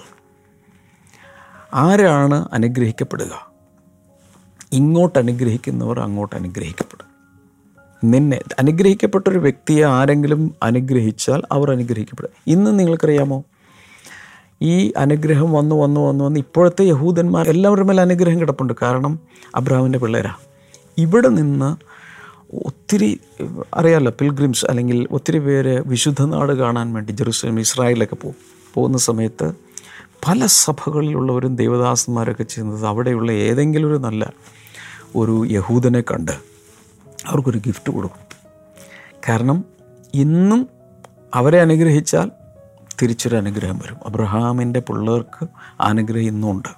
ആരാണ് 1.74 2.50
അനുഗ്രഹിക്കപ്പെടുക? 2.54 3.49
ഇങ്ങോട്ട് 4.74 5.20
അനുഗ്രഹിക്കുന്നവർ 5.20 6.00
അങ്ങോട്ട് 6.00 6.36
അനുഗ്രഹിക്കപ്പെടും. 6.36 7.10
നിന്നെ 8.04 8.40
അനുഗ്രഹിക്കപ്പെട്ട 8.60 9.28
ഒരു 9.28 9.40
വ്യക്തിയെ 9.40 9.86
ആരെങ്കിലും 9.86 10.56
അനുഗ്രഹിച്ചാൽ 10.64 11.42
അവർ 11.52 11.72
അനുഗ്രഹിക്കപ്പെടും. 11.72 12.30
ഇന്ന് 12.48 12.80
നിങ്ങൾക്കറിയാമോ? 12.80 13.44
ഈ 14.62 14.92
അനുഗ്രഹം 14.98 15.52
വന്നു 15.52 15.76
വന്നു 15.76 16.02
വന്നു 16.02 16.24
വന്ന്. 16.26 16.40
ഇപ്പോഴത്തെ 16.40 16.84
യഹൂദന്മാർ 16.84 17.50
എല്ലാവരുടെ 17.50 17.84
മേലെ 17.84 18.02
അനുഗ്രഹം 18.02 18.40
കിടപ്പുണ്ട്. 18.40 18.74
കാരണം 18.82 19.20
അബ്രാമിന്റെ 19.56 20.00
പിള്ളേരാണ് 20.00 20.36
ഇവിടെ 20.98 21.28
നിന്ന് 21.28 21.78
ഒത്തിരി 22.66 23.20
അറിയാമല്ലോ 23.74 24.14
പിൽഗ്രിംസ് 24.20 24.66
അല്ലെങ്കിൽ 24.66 25.08
ഒത്തിരി 25.12 25.40
പേര് 25.40 25.84
വിശുദ്ധ 25.86 26.24
നാട് 26.24 26.52
കാണാൻ 26.52 26.94
വേണ്ടി 26.94 27.12
ജെറുസലേം 27.12 27.60
ഇസ്രായേലൊക്കെ 27.60 28.16
പോകും. 28.16 28.36
പോകുന്ന 28.74 28.98
സമയത്ത് 28.98 29.69
പല 30.28 30.46
സഭകളിലുള്ളവരും 30.46 31.56
ദേവദാസന്മാരൊക്കെ 31.56 32.44
ചെയ്യുന്നത് 32.44 32.88
അവിടെയുള്ള 32.88 33.32
ഏതെങ്കിലും 33.32 33.88
ഒരു 33.88 33.96
നല്ല 33.96 34.34
ഒരു 35.16 35.46
യഹൂദനെ 35.52 36.02
കണ്ട് 36.02 36.32
അവർക്കൊരു 37.26 37.58
ഗിഫ്റ്റ് 37.58 37.94
കൊടുക്കും. 37.94 38.26
കാരണം 39.30 39.66
ഇന്നും 40.14 40.70
അവരെ 41.34 41.62
അനുഗ്രഹിച്ചാൽ 41.62 42.32
തിരിച്ചൊരു 43.02 43.36
അനുഗ്രഹം 43.36 43.78
വരും. 43.78 43.98
അബ്രഹാമിന്റെ 44.06 44.80
പിള്ളേർക്ക് 44.80 45.48
അനുഗ്രഹം 45.82 46.28
ഇന്നും 46.28 46.52
ഉണ്ട്. 46.52 46.70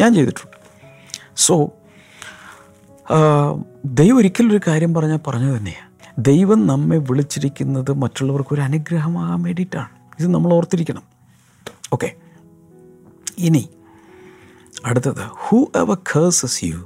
ഞാൻ 0.00 0.14
ചെയ്തിട്ടുണ്ട്. 0.14 0.56
സോ 1.36 1.70
ദൈവം 3.84 4.16
ഒരിക്കലും 4.16 4.50
ഒരു 4.50 4.60
കാര്യം 4.66 4.94
പറഞ്ഞാൽ 4.94 5.20
പറഞ്ഞു 5.26 5.56
തന്നെയാണ് 5.56 5.88
ദൈവം 6.18 6.66
നമ്മെ 6.66 6.96
വിളിച്ചിരിക്കുന്നത് 6.96 7.92
മറ്റുള്ളവർക്ക് 7.92 8.54
ഒരു 8.54 8.60
അനുഗ്രഹമാകാൻ 8.60 9.42
വേണ്ടിയിട്ടാണ്. 9.42 9.88
ഇത് 10.20 10.34
നമ്മൾ 10.34 10.52
ഓർത്തിരിക്കണം. 10.52 11.02
ഓക്കെ 11.92 12.14
ഇനി 13.38 13.68
അടുത്തത് 14.84 15.24
whoever 15.76 15.94
curses 15.94 16.64
you 16.64 16.76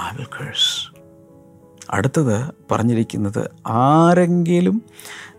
I 0.00 0.16
will 0.16 0.24
curse 0.24 1.00
അടുത്തത് 1.90 2.50
പറഞ്ഞിരിക്കുന്നത് 2.70 3.50
ആരെങ്കിലും 3.66 4.82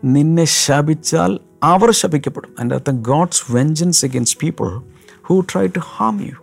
നിന്നെ 0.03 0.45
ശപിച്ചാൽ 0.45 1.39
അവർ 1.63 1.91
ശപിക്കപ്പെടും. 1.91 2.49
അതിന്റെ 2.49 2.75
അർത്ഥം 2.75 3.01
God's 3.01 3.43
vengeance 3.49 4.05
against 4.05 4.39
people 4.39 4.81
who 5.23 5.41
try 5.41 5.67
to 5.67 5.79
harm 5.79 6.23
you 6.23 6.34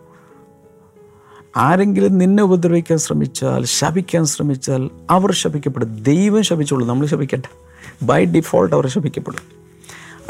ആരെങ്കിലും 1.57 2.19
നിന്നെ 2.19 2.43
ഉപദ്രവിക്കാൻ 2.43 2.99
ശ്രമിച്ചാൽ 2.99 3.65
ശപിക്കാൻ 3.65 4.25
ശ്രമിച്ചാൽ 4.25 4.91
അവർ 5.11 5.33
ശപിക്കപ്പെടും. 5.33 6.03
ദൈവം 6.03 6.43
ശപിച്ചോളൂ 6.43 6.87
നമ്മൾ 6.87 7.07
ശപിക്കണ്ട 7.07 7.45
ബൈ 8.03 8.25
ഡിഫോൾട്ട് 8.25 8.75
അവർ 8.75 8.87
ശപിക്കപ്പെടും. 8.87 9.59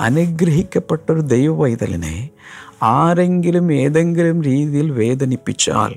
അനുഗ്രഹിക്കപ്പെട്ട 0.00 1.12
ഒരു 1.12 1.20
ദൈവ 1.20 1.66
ആരെങ്കിലും 2.82 3.72
ഏതെങ്കിലും 3.72 4.42
രീതിയിൽ 4.42 4.90
വേദനിപ്പിച്ചാൽ 4.90 5.94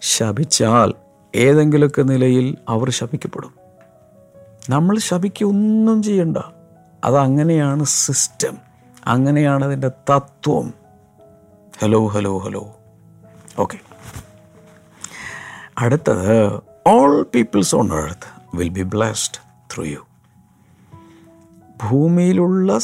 ശപിച്ചാൽ 0.00 0.94
ഏതെങ്കിലുമൊക്കെ 1.34 2.02
നിലയിൽ 2.02 2.56
അവർ 2.68 2.90
ശപിക്കപ്പെടും. 2.90 3.54
നമ്മൾ 4.70 4.98
ശപിക്കൊന്നും 4.98 6.02
ചെയ്യണ്ട. 6.02 6.36
അതങ്ങനെയാണ് 7.04 7.84
സിസ്റ്റം. 7.84 8.56
അങ്ങനെയാണ് 9.06 9.64
അതിന്റെ 9.64 9.88
തത്വം. 9.88 10.74
Hello 11.82 12.06
hello 12.06 12.38
hello. 12.38 12.76
ഓക്കെ. 13.58 13.78
അടുത്തത് 15.78 16.60
all 16.86 17.26
peoples 17.34 17.76
on 17.76 17.92
earth 17.92 18.56
will 18.56 18.68
be 18.68 18.82
blessed 18.82 19.38
through 19.74 19.84
you 19.84 19.98
ഭൂമിയിലുള്ള 21.90 22.78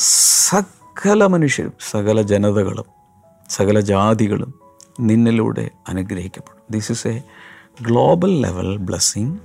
സകല 0.49 1.27
മനുഷ്യരും 1.27 1.73
സകല 1.91 2.23
ജനതകളും 2.23 3.00
സകല 3.51 3.81
ജാതികളും 3.81 4.55
നിന്നിലൂടെ 5.01 5.71
അനുഗ്രഹിക്കപ്പെടും. 5.89 6.63
This 6.71 6.93
is 6.93 7.09
a 7.09 7.23
global 7.83 8.41
level 8.41 8.77
blessing 8.77 9.37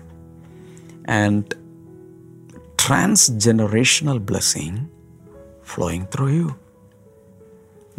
and 1.10 1.44
transgenerational 3.32 4.18
blessing 4.18 4.86
flowing 5.65 6.06
through 6.15 6.28
you 6.28 6.52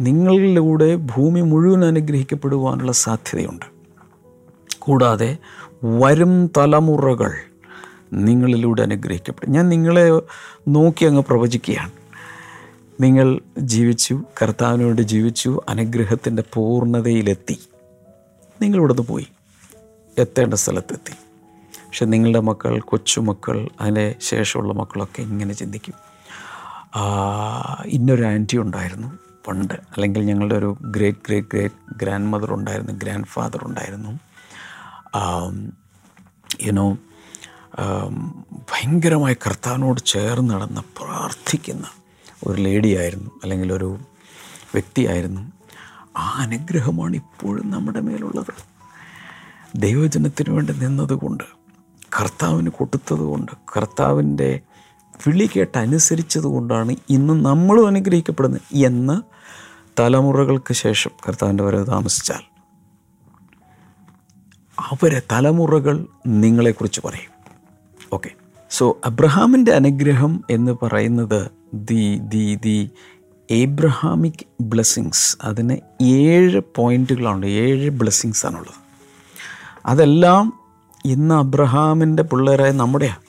നിങ്ങളിലൂടെ 0.01 0.95
ഭൂമി 0.95 1.41
മുഴുവൻ 1.41 1.85
അനുഗ്രഹിക്കപ്പെടുവാനുള്ള 1.85 2.91
സാധ്യതയുണ്ട്. 2.91 3.65
കൂടാതെ 4.79 5.37
വരും 5.83 6.47
തലമുറകൾ 6.57 7.33
നിങ്ങളിലൂടെ 8.13 8.81
അനുഗ്രഹിക്കപ്പെടും. 8.81 9.51
ഞാൻ 9.51 9.69
നിങ്ങളെ 9.69 10.21
നോക്കി 10.67 11.05
അങ്ങ് 11.05 11.23
പ്രവചിക്കുകയാണ്. 11.23 11.96
നിങ്ങൾ 12.99 13.39
ജീവിച്ചു 13.59 14.23
കർത്താവിനോട് 14.41 15.01
ജീവിച്ചു 15.01 15.61
അനുഗ്രഹത്തിന്റെ 15.69 16.43
പൂർണതയിലെത്തി. 16.53 17.57
നിങ്ങളിവിടുന്ന് 18.61 19.03
പോയി. 19.03 19.27
എത്തേണ്ട 20.17 20.53
സ്ഥലത്തെത്തി. 20.53 21.15
പക്ഷെ 21.87 22.05
നിങ്ങളുടെ 22.05 22.39
മക്കൾ 22.39 22.79
കൊച്ചുമക്കൾ 22.79 23.69
അതിന് 23.81 24.13
ശേഷമുള്ള 24.21 24.73
മക്കളൊക്കെ 24.73 25.21
ഇങ്ങനെ 25.21 25.53
ചിന്തിക്കും. 25.53 25.93
ഇന്നൊരു 27.85 28.23
ആന്റി 28.23 28.57
ഉണ്ടായിരുന്നു 28.57 29.07
പണ്ട്. 29.47 29.73
അല്ലെങ്കിൽ 29.73 30.23
ഞങ്ങളുടെ 30.23 30.55
ഒരു 30.55 30.77
great 30.81 31.19
great 31.27 31.47
great 31.53 31.97
grand 31.97 32.27
mother 32.27 32.53
ഉണ്ടായിരുന്നു. 32.53 32.91
ഗ്രാൻഡ് 32.91 33.25
ഫാദർ 33.25 33.59
ഉണ്ടായിരുന്നു 33.63 34.19
യുനോ 36.63 36.97
ഭയങ്കരമായി 38.51 39.37
കർത്താവിനോട് 39.47 39.99
ചേർന്ന് 40.05 40.53
നടന്ന് 40.53 40.81
പ്രാർത്ഥിക്കുന്ന 40.97 41.87
ഒരു 42.43 42.61
ലേഡിയായിരുന്നു 42.61 43.31
അല്ലെങ്കിൽ 43.43 43.73
ഒരു 43.73 43.97
വ്യക്തിയായിരുന്നു 44.73 45.51
ആ 46.17 46.29
അനുഗ്രഹമാണ് 46.39 47.15
ഇപ്പോഴും 47.15 47.71
നമ്മുടെ 47.71 47.99
മേലുള്ളത്. 47.99 48.53
ദൈവജനത്തിന് 49.75 50.53
വേണ്ടി 50.53 50.73
നിന്നതുകൊണ്ട് 50.73 51.43
കർത്താവിന് 52.19 52.69
കൊടുത്തതുകൊണ്ട് 52.69 53.51
കർത്താവിന്റെ 53.77 54.59
വിളി 55.27 55.49
കേട്ട് 55.55 55.77
അനുസരിച്ചത് 55.77 56.43
കൊണ്ടാണ് 56.43 56.95
ഇന്ന് 57.09 57.45
നമ്മളും 57.45 57.87
അനുഗ്രഹിക്കപ്പെടുന്നത് 57.87 58.61
എന്ന് 58.73 59.21
തലമുറകൾക്ക് 59.99 60.73
ശേഷം 60.73 61.11
കർത്താവിന്റെ 61.27 61.63
വരവ് 61.63 61.87
താമസിച്ചാൽ. 61.87 62.43
അവരെ 64.79 65.21
തലമുറകൾ 65.31 66.07
നിങ്ങളെക്കുറിച്ച് 66.27 67.01
പറയും. 67.05 67.31
ഓക്കെ 68.13 68.29
സോ 68.69 68.97
അബ്രഹാമിന്റെ 69.05 69.71
അനുഗ്രഹം 69.71 70.43
എന്ന് 70.49 70.85
പറയുന്നത് 70.85 71.56
the 71.73 72.17
the 72.17 72.55
the 72.55 72.89
Abrahamic 73.51 74.45
blessings. 74.61 75.37
അതിന് 75.43 76.03
ഏഴ് 76.03 76.61
പോയിന്റുകളാണ്. 76.75 77.45
ഏഴ് 77.45 77.89
ബ്ലെസ്സിങ്സ് 77.89 78.45
ആണുള്ളത്. 78.45 78.87
അതെല്ലാം 79.85 80.59
ഇന്ന് 81.05 81.35
അബ്രഹാമിന്റെ 81.35 82.23
പിള്ളേരായ 82.23 82.71
നമ്മുടെയാണ് 82.71 83.27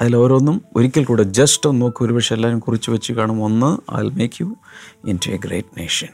അതിലോരോന്നും 0.00 0.62
ഒരിക്കൽ 0.76 1.04
കൂടെ 1.04 1.22
ജസ്റ്റ് 1.22 1.68
ഒന്ന് 1.68 1.82
നോക്കി. 1.82 2.04
ഒരുപക്ഷെ 2.04 2.34
എല്ലാവരും 2.34 2.58
കുറിച്ച് 2.58 2.90
വെച്ച് 2.90 3.12
കാണും. 3.12 3.44
ഒന്ന് 3.44 3.94
I 3.96 4.02
make 4.02 4.34
you 4.42 4.56
into 5.26 5.30
a 5.30 5.36
great 5.36 5.80
nation 5.80 6.08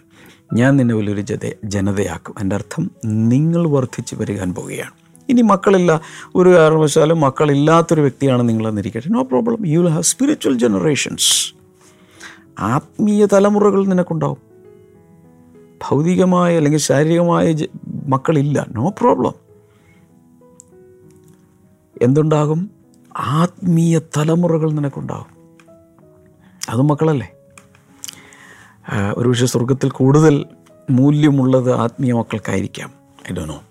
ഞാൻ 0.52 0.76
നിന്നെ 0.76 0.94
വലിയൊരു 0.94 1.24
ജനതയാക്കും. 1.64 2.34
എന്റെ 2.40 2.56
അർത്ഥം 2.56 2.90
നിങ്ങൾ 3.04 3.68
വർദ്ധിച്ച് 3.68 4.14
വരികാൻ 4.14 4.54
പോവുകയാണ്. 4.54 5.05
ഇനി 5.28 5.42
മക്കളില്ല. 5.42 6.00
ഒരു 6.34 6.48
കാരണവശാലും 6.56 7.20
മക്കളില്ലാത്തൊരു 7.20 8.00
വ്യക്തിയാണ് 8.00 8.48
നിങ്ങളെന്നിരിക്കട്ടെ 8.48 9.08
no 9.10 9.22
problem 9.22 9.66
you 9.66 9.78
will 9.78 9.88
have 9.88 10.02
spiritual 10.02 10.58
generations 10.58 11.54
ആത്മീയ 12.58 13.26
തലമുറകൾ 13.32 13.86
നിനക്കുണ്ടാവും. 13.86 14.38
ഭൗതികമായ 15.88 16.56
അല്ലെങ്കിൽ 16.56 16.78
ശാരീരികമായ 16.78 17.54
മക്കളില്ല. 18.06 18.66
നോ 18.72 18.88
പ്രോബ്ലം 18.88 19.32
എന്തുണ്ടാകും? 22.02 22.70
ആത്മീയ 23.16 23.98
തലമുറകൾ 23.98 24.70
നിനക്കുണ്ടാകും. 24.70 25.36
അത് 26.68 26.82
മക്കളല്ലേ? 26.82 27.32
ഒരുപക്ഷെ 29.16 29.46
സ്വർഗത്തിൽ 29.46 29.90
കൂടുതൽ 29.90 30.44
മൂല്യമുള്ളത് 30.90 31.72
ആത്മീയ 31.74 32.12
മക്കൾക്കായിരിക്കാം. 32.12 32.90
ഐ 33.30 33.34
ഡോ 33.34 33.44
നോ 33.44 33.62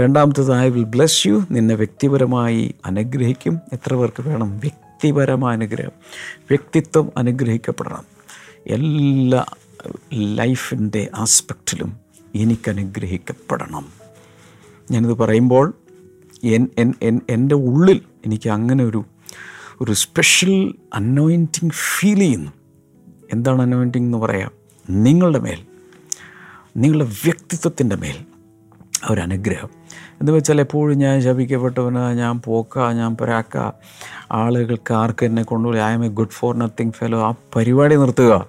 രണ്ടാമത്തത് 0.00 0.52
ഐ 0.52 0.68
വിൽ 0.68 0.84
ബ്ലെസ് 0.84 1.26
യു 1.26 1.46
നിന്നെ 1.50 1.74
വ്യക്തിപരമായി 1.74 2.74
അനുഗ്രഹിക്കും. 2.84 3.60
എത്ര 3.72 3.94
പേർക്ക് 3.94 4.28
വേണം? 4.28 4.58
വ്യക്തിപരമായ 4.58 5.52
അനുഗ്രഹം. 5.52 5.90
വ്യക്തിത്വം 6.30 7.10
അനുഗ്രഹിക്കപ്പെടണം. 7.16 8.04
എല്ലാ 8.66 9.44
ലൈഫിന്റെ 10.14 11.10
ആസ്പെക്റ്റിലും 11.14 11.96
എനിക്ക് 12.34 12.70
അനുഗ്രഹിക്കപ്പെടണം 12.70 13.86
ഞാനിത് 14.90 15.12
പറയുമ്പോൾ 15.12 15.74
എൻ 16.44 16.68
എൻ 16.78 16.94
എൻ 17.02 17.20
എന്റെ 17.30 17.54
ഉള്ളിൽ 17.54 18.00
എനിക്ക് 18.26 18.50
അങ്ങനെ 18.50 18.84
ഒരു 18.84 19.04
ഒരു 19.80 19.92
സ്പെഷ്യൽ 19.92 20.74
അനോയിന്റിങ് 20.94 21.70
ഫീൽ 21.70 22.18
ചെയ്യുന്നു. 22.18 22.50
എന്താണ് 23.32 23.62
അനോയിന്റിങ് 23.62 24.04
എന്ന് 24.04 24.18
പറയാം? 24.18 24.50
നിങ്ങളുടെ 24.90 25.38
മേൽ 25.38 25.66
നിങ്ങളുടെ 26.76 27.04
വ്യക്തിത്വത്തിന്റെ 27.04 27.96
മേൽ 27.96 28.16
ഒരനുഗ്രഹം 29.10 29.83
എന്ന് 30.20 30.32
വെച്ചാൽ 30.32 30.60
എപ്പോഴും 30.60 30.98
ഞാൻ 30.98 31.22
ശപിക്കപ്പെട്ടവന് 31.22 32.18
ഞാൻ 32.18 32.40
പോക്ക 32.44 32.78
ഞാൻ 32.78 33.16
പരാക്ക. 33.16 33.70
ആളുകൾക്ക് 34.32 34.94
ആർക്ക് 34.94 35.24
എന്നെ 35.24 35.42
കൊണ്ടുപോയി? 35.42 35.80
I 35.80 35.92
am 35.92 36.04
a 36.04 36.08
good 36.08 36.28
for 36.28 36.56
nothing 36.56 36.92
fellow 36.92 37.22
ആ 37.22 37.34
പരിപാടി 37.56 37.96
നിർത്തുക. 37.96 38.46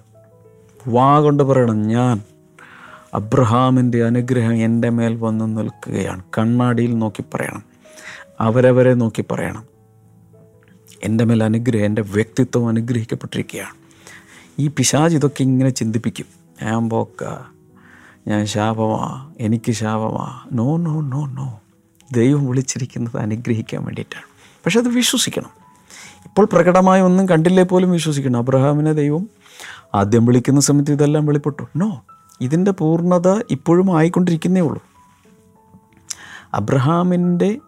വാ 0.87 1.19
കൊണ്ട് 1.19 1.43
പറയണം 1.43 1.81
ഞാൻ 1.81 2.21
അബ്രഹാമിന്റെ 3.13 4.03
അനുഗ്രഹം 4.03 4.55
എന്റെ 4.55 4.89
മേൽ 4.89 5.15
വന്ന് 5.15 5.57
നിൽക്കുകയാണ്. 5.57 6.23
കണ്ണാടിയിൽ 6.37 6.97
നോക്കി 6.97 7.23
പറയണം. 7.33 7.63
അവരവരെ 8.39 8.93
നോക്കി 8.93 9.25
പറയണം. 9.31 9.63
എന്റെ 11.03 11.23
മേൽ 11.23 11.43
അനുഗ്രഹം 11.43 11.85
എന്റെ 11.85 12.01
വ്യക്തിത്വം 12.01 12.67
അനുഗ്രഹിക്കപ്പെട്ടിരിക്കുകയാണ്. 12.67 13.75
ഈ 14.59 14.67
പിശാജ് 14.67 15.15
ഇതൊക്കെ 15.15 15.41
ഇങ്ങനെ 15.41 15.69
ചിന്തിപ്പിക്കും. 15.69 16.25
ഞാൻ 16.63 16.89
പോക്ക 16.89 17.54
ഞാൻ 18.27 18.45
ശാപമാ 18.45 19.31
എനിക്ക് 19.39 19.71
ശാപമാ. 19.71 20.41
No 20.53 20.77
no 20.77 21.01
no 21.01 21.25
no. 21.25 21.59
ദൈവം 22.11 22.45
വിളിച്ചിരിക്കുന്നത് 22.45 23.17
അനുഗ്രഹിക്കാൻ 23.17 23.85
വേണ്ടിയിട്ടാണ്. 23.85 24.25
പക്ഷെ 24.65 24.79
അത് 24.79 24.87
വിശ്വസിക്കണം. 24.87 25.49
ഇപ്പോൾ 26.25 26.45
പ്രകടമായ 26.45 27.01
ഒന്നും 27.01 27.29
കണ്ടില്ലേ 27.29 27.63
പോലും 27.63 27.91
വിശ്വസിക്കണം. 27.91 28.37
അബ്രഹാമിനെ 28.37 28.93
ദൈവം 28.93 29.29
ആദ്യം 29.95 30.25
വിളിക്കുന്ന 30.25 30.61
സമയത്ത് 30.61 30.91
ഇതെല്ലാം 30.91 31.25
വെളിപ്പെട്ടു. 31.25 31.63
നോ 31.75 32.03
ഇതിന്റെ 32.41 32.71
പൂർണത 32.71 33.27
ഇപ്പോഴും 33.51 33.97
ആയിക്കൊണ്ടിരിക്കുന്നേ 33.97 34.61
ഉള്ളൂ. 34.61 34.83
അബ്രഹാമിന്റെ 36.53 37.59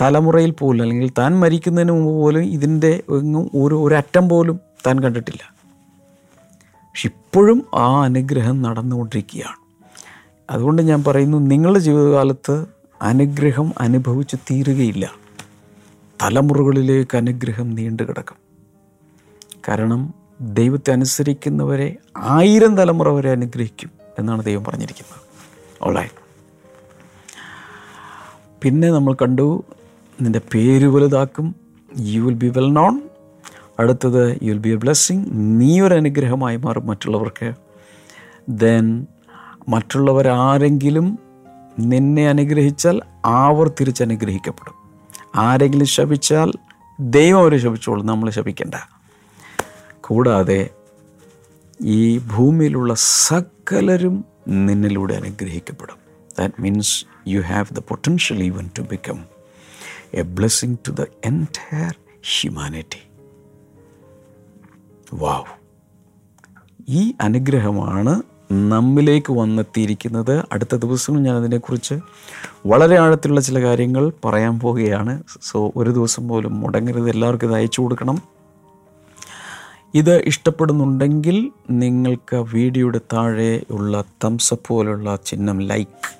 തലമുറയിൽ 0.00 0.50
പോലും 0.50 0.82
അല്ലെങ്കിൽ 0.82 1.12
താൻ 1.18 1.40
മരിക്കുന്നതിന് 1.40 1.92
മുമ്പ് 1.92 2.10
പോലും 2.10 2.42
ഇതിന്റെ 2.42 3.02
ഒരു 3.54 3.74
ഒരറ്റം 3.74 4.28
പോലും 4.28 4.60
താൻ 4.86 5.00
കണ്ടിട്ടില്ല. 5.00 5.53
പക്ഷെ 6.94 7.08
ഇപ്പോഴും 7.08 7.66
ആ 7.74 8.02
അനുഗ്രഹം 8.02 8.62
നടന്നുകൊണ്ടിരിക്കുകയാണ്. 8.62 9.56
അതുകൊണ്ട് 10.50 10.82
ഞാൻ 10.82 11.04
പറയുന്നു 11.04 11.38
നിങ്ങളുടെ 11.38 11.78
ജീവിതകാലത്ത് 11.78 12.66
അനുഗ്രഹം 13.02 13.72
അനുഭവിച്ച് 13.80 14.36
തീരുകയില്ല. 14.36 15.12
തലമുറകളിലേക്ക് 16.22 17.16
അനുഗ്രഹം 17.16 17.74
നീണ്ടു 17.74 18.02
കിടക്കും. 18.02 18.36
കാരണം 19.68 20.14
ദൈവത്തെ 20.40 20.90
അനുസരിക്കുന്നവരെ 20.92 21.96
ആയിരം 22.16 22.76
തലമുറ 22.76 23.08
വരെ 23.08 23.30
അനുഗ്രഹിക്കും 23.30 23.90
എന്നാണ് 24.18 24.44
ദൈവം 24.44 24.64
പറഞ്ഞിരിക്കുന്നത്. 24.64 25.20
ഓളായി 25.82 26.08
പിന്നെ 28.62 28.90
നമ്മൾ 28.90 29.14
കണ്ടു 29.14 29.64
നിന്റെ 30.22 30.40
പേര് 30.54 30.86
വലുതാക്കും. 30.86 31.54
You 31.98 32.20
will 32.20 32.34
be 32.34 32.46
well 32.46 32.72
known 32.72 33.02
അടുത്തത് 33.80 34.38
you 34.42 34.52
will 34.52 34.58
be 34.58 34.68
a 34.68 34.74
blessing 34.74 35.24
നീ 35.32 35.80
ഒരു 35.80 35.94
അനുഗ്രഹമായി 35.94 36.56
മാറും 36.56 36.86
മറ്റുള്ളവർക്ക്. 36.86 37.52
ദെൻ 38.48 39.06
മറ്റുള്ളവരാരെങ്കിലും 39.68 41.18
നിന്നെ 41.78 42.28
അനുഗ്രഹിച്ചാൽ 42.28 43.00
ആവർ 43.24 43.68
തിരിച്ചനുഗ്രഹിക്കപ്പെടും. 43.68 44.74
ആരെങ്കിലും 45.36 45.86
ശപിച്ചാൽ 45.86 46.52
ദൈവം 47.00 47.40
അവരെ 47.40 47.58
ശപിച്ചോളും. 47.58 48.06
നമ്മൾ 48.06 48.30
ശപിക്കണ്ട. 48.30 48.74
കൂടാതെ 50.00 50.70
ഈ 51.82 52.18
ഭൂമിയിലുള്ള 52.18 52.94
സകലരും 52.94 54.24
നിന്നിലൂടെ 54.48 55.14
അനുഗ്രഹിക്കപ്പെടും. 55.14 55.96
That 56.38 56.62
means 56.62 57.06
you 57.28 57.40
have 57.40 57.74
the 57.74 57.78
potential 57.78 58.42
even 58.42 58.70
to 58.78 58.82
become 58.82 59.24
a 60.14 60.22
blessing 60.22 60.76
to 60.88 60.90
the 60.90 61.04
entire 61.24 61.94
humanity 62.40 63.13
wow 65.14 65.52
ഈ 66.88 67.14
അനുഗ്രഹമാണ് 67.20 68.22
നമ്മിലേക്ക് 68.52 69.32
വന്നെത്തിയിരിക്കുന്നത്. 69.32 70.44
അടുത്ത 70.52 70.76
ദിവസം 70.76 71.22
ഞാൻ 71.22 71.36
അതിനെക്കുറിച്ച് 71.36 71.94
വളരെ 72.66 72.98
ആഴത്തിലുള്ള 72.98 73.40
ചില 73.40 73.62
കാര്യങ്ങൾ 73.62 74.12
പറയാൻ 74.24 74.60
പോവുകയാണ്. 74.60 75.22
സോ 75.42 75.72
ഒരു 75.76 75.90
ദിവസം 75.90 76.28
പോലും 76.28 76.60
മുടങ്ങരുത്. 76.60 77.10
എല്ലാവർക്കും 77.10 77.46
ഇത് 77.46 77.54
അയച്ചു 77.54 77.80
കൊടുക്കണം. 77.80 78.22
ഇത് 79.94 80.22
ഇഷ്ടപ്പെടുന്നുണ്ടെങ്കിൽ 80.22 81.50
നിങ്ങൾക്ക് 81.70 82.36
വീഡിയോയുടെ 82.36 83.00
താഴെ 83.12 83.62
ഉള്ള 83.70 84.04
തംസപ്പ് 84.24 84.68
പോലുള്ള 84.68 85.18
ചിഹ്നം 85.26 85.60
ലൈക്ക് 85.60 86.18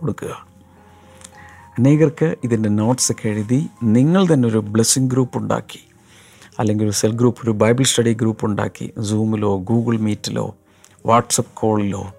കൊടുക്കുക. 0.00 0.46
അനേകർക്ക് 1.78 2.36
ഇതിന്റെ 2.44 2.68
നോട്ട്സൊക്കെ 2.68 3.28
എഴുതി 3.28 3.66
നിങ്ങൾ 3.82 4.26
തന്നെ 4.32 4.48
ഒരു 4.48 4.58
ബ്ലെസ്സിങ് 4.58 5.10
ഗ്രൂപ്പ് 5.10 5.38
ഉണ്ടാക്കി. 5.38 5.89
അല്ലെങ്കിൽ 6.58 6.84
ഒരു 6.84 6.90
സെൽ 6.90 7.12
ഗ്രൂപ്പ് 7.12 7.44
ഒരു 7.44 7.50
ബൈബിൾ 7.50 7.84
സ്റ്റഡി 7.84 8.12
ഗ്രൂപ്പ് 8.12 8.44
ഉണ്ടാക്കി 8.44 8.92
സൂമിലോ 9.00 9.58
ഗൂഗിൾ 9.58 9.98
മീറ്റിലോ 9.98 10.56
വാട്സപ്പ് 11.06 11.50
കോളിലോ 11.54 12.14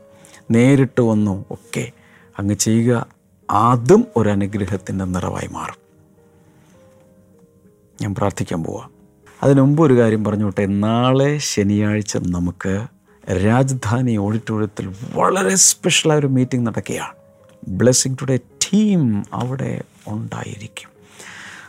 നേരിട്ട് 0.51 1.01
വന്നോ 1.01 1.45
ഒക്കെ 1.51 1.91
അങ്ങ് 2.39 2.55
ചെയ്യുക. 2.55 3.05
അതും 3.51 4.05
ഒരു 4.15 4.29
അനുഗ്രഹത്തിന്റെ 4.29 5.05
നിറവായി 5.05 5.47
മാറും. 5.47 5.81
ഞാൻ 8.01 8.15
പ്രാർത്ഥിക്കാൻ 8.15 8.63
പോവാം. 8.63 8.91
അതിനുമുമ്പ് 9.43 9.83
ഒരു 9.83 9.97
കാര്യം 9.97 10.23
പറഞ്ഞോട്ടെ 10.23 10.65
നാളെ 10.65 11.37
ശനിയാഴ്ച 11.37 12.17
നമുക്ക് 12.17 12.87
രാജധാനി 13.45 14.17
ഓഡിറ്റോറിയത്തിൽ 14.17 14.95
വളരെ 15.13 15.55
സ്പെഷ്യലായ 15.55 16.19
ഒരു 16.19 16.27
മീറ്റിംഗ് 16.27 16.67
നടക്കുകയാണ്. 16.67 17.13
ബ്ലെസ്സിങ് 17.67 18.15
ടുഡേ 18.21 18.37
ടീം 18.37 19.23
അവിടെ 19.33 19.83
ഉണ്ടായിരിക്കും. 20.07 20.89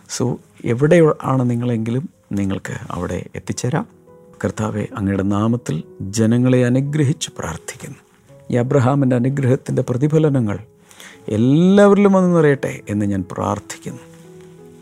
സോ 0.08 0.38
എവിടെ 0.64 1.14
ആണ് 1.22 1.50
നിങ്ങളെങ്കിലും 1.50 2.21
നിങ്ങൾക്ക് 2.34 2.74
അവിടെ 2.90 3.26
എത്തിച്ചേരാം. 3.34 3.86
കർത്താവെ 4.44 4.86
അങ്ങയുടെ 4.96 5.22
നാമത്തിൽ 5.22 5.82
ജനങ്ങളെ 6.00 6.66
അനുഗ്രഹിച്ച് 6.66 7.30
പ്രാർത്ഥിക്കുന്നു. 7.38 7.98
ഈ 8.50 8.56
അബ്രഹാമിന്റെ 8.56 9.16
അനുഗ്രഹത്തിന്റെ 9.16 9.82
പ്രതിഫലനങ്ങൾ 9.82 10.58
എല്ലാവരിലും 11.28 12.12
വന്ന് 12.12 12.36
നിറയട്ടെ 12.36 12.80
എന്ന് 12.88 13.06
ഞാൻ 13.06 13.24
പ്രാർത്ഥിക്കുന്നു. 13.32 14.02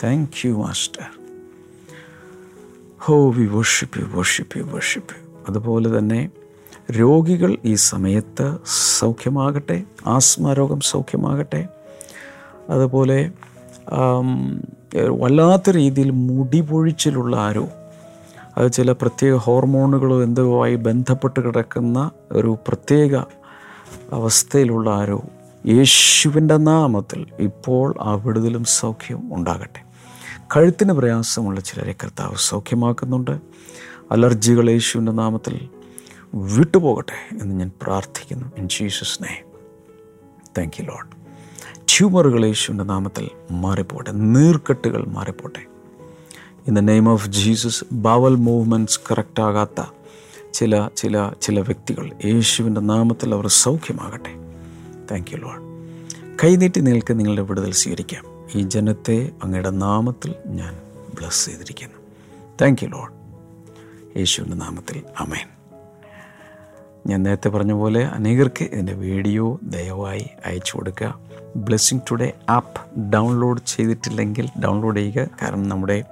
Thank 0.05 0.47
you 0.47 0.53
master 0.53 1.07
oh 2.99 3.31
we 3.31 3.47
worship 3.47 4.01
you 4.01 4.05
worship 4.05 4.59
you 4.59 4.63
worship 4.63 5.15
you 5.17 5.43
അതുപോലെ 5.49 5.99
തന്നെ 5.99 6.31
രോഗികൾ 6.93 7.57
ഈ 7.65 7.75
സമയത്ത് 7.75 8.57
സൗഖ്യമാകട്ടെ 8.99 9.83
ആസ്മരോഗം 10.07 10.81
സൗഖ്യമാകട്ടെ. 10.81 11.69
അതുപോലെ 12.71 13.33
വല്ലാത്ത 14.99 15.71
രീതിയിൽ 15.71 16.11
മുടി 16.11 16.61
പൊഴിച്ചിലുള്ള 16.61 17.37
ആരോ. 17.37 17.69
അത് 18.57 18.73
ചില 18.73 18.93
പ്രത്യേക 18.93 19.35
ഹോർമോണുകളോ 19.35 20.23
എന്തോ 20.23 20.65
ആയി 20.65 20.77
ബന്ധപ്പെട്ട് 20.77 21.41
കിടക്കുന്ന 21.41 22.11
ഒരു 22.33 22.59
പ്രത്യേക 22.69 23.17
അവസ്ഥയിലുള്ള 24.13 24.91
ആരോ. 24.91 25.23
യേശുവിന്റെ 25.67 26.57
നാമത്തിൽ 26.57 27.27
ഇപ്പോൾ 27.39 27.95
ആ 28.01 28.15
വിടുതലും 28.15 28.65
സൗഖ്യം 28.65 29.35
ഉണ്ടാകട്ടെ. 29.35 29.81
കഴുത്തിന് 30.57 30.93
പ്രയാസമുള്ള 30.93 31.61
ചിലരെ 31.61 31.93
കർത്താവ് 31.93 32.35
സൗഖ്യമാക്കുന്നുണ്ട്. 32.37 33.39
അലർജികൾ 34.13 34.71
യേശുവിന്റെ 34.71 35.13
നാമത്തിൽ 35.13 35.69
വിട്ടുപോകട്ടെ 36.35 37.43
എന്ന് 37.43 37.55
ഞാൻ 37.55 37.71
പ്രാർത്ഥിക്കുന്നു. 37.83 38.53
In 38.57 38.69
Jesus 38.69 39.23
name 39.23 39.51
thank 40.59 40.83
you 40.83 40.87
Lord 40.87 41.20
ട്യൂമറുകൾ 41.91 42.47
യേശുവിന്റെ 42.47 42.85
നാമത്തിൽ 42.85 43.31
മാറിപ്പോട്ടെ 43.51 44.13
നീർക്കെട്ടുകൾ 44.13 45.05
മാറിപ്പോട്ടെ 45.07 45.63
in 46.69 46.75
the 46.75 46.79
name 46.79 47.09
of 47.09 47.29
Jesus 47.29 47.85
bowel 47.93 48.35
movements 48.35 49.01
കറക്റ്റാകാത്ത 49.11 49.81
ചില 50.53 50.89
ചില 50.97 51.31
ചില 51.43 51.61
വ്യക്തികൾ 51.61 52.11
യേശുവിന്റെ 52.25 52.81
നാമത്തിൽ 52.81 53.35
അവർ 53.35 53.47
സൗഖ്യമാകട്ടെ. 53.47 54.33
താങ്ക് 55.11 55.31
യു 55.33 55.37
ലോഡ് 55.37 55.63
കൈനീട്ടി 56.45 56.81
നിൽക്ക് 56.81 57.19
നിങ്ങളുടെ 57.19 57.43
വിടുതൽ 57.43 57.73
സ്വീകരിക്കാം. 57.73 58.25
ഈ 58.55 58.63
ജനത്തെ 58.63 59.31
അങ്ങയുടെ 59.45 59.71
നാമത്തിൽ 59.71 60.35
ഞാൻ 60.47 60.75
ബ്ലസ് 61.15 61.47
ചെയ്തിരിക്കുന്നു. 61.47 61.99
താങ്ക് 62.63 62.85
യു 62.85 62.89
ലോഡ് 62.89 63.13
യേശുവിന്റെ 64.19 64.57
നാമത്തിൽ 64.57 65.03
അമേൻ 65.21 65.49
ഞാൻ 67.07 67.23
നേരത്തെ 67.23 67.49
പറഞ്ഞ 67.49 67.73
പോലെ 67.73 68.05
അനേകർക്ക് 68.07 68.63
ഇതിന്റെ 68.63 68.93
വീഡിയോ 68.93 69.59
ദയവായി 69.63 70.27
അയച്ചു 70.47 70.77
കൊടുക്കുക. 70.77 71.30
ബ്ലെസ്സിങ് 71.57 72.01
ടുഡേ 72.11 72.33
ആപ്പ് 72.49 73.01
ഡൗൺലോഡ് 73.13 73.61
ചെയ്തിട്ടില്ലെങ്കിൽ 73.67 74.49
ഡൗൺലോഡ് 74.65 74.99
ചെയ്യുക. 74.99 75.29
കാരണം 75.43 75.69
നമ്മുടെ 75.69 76.05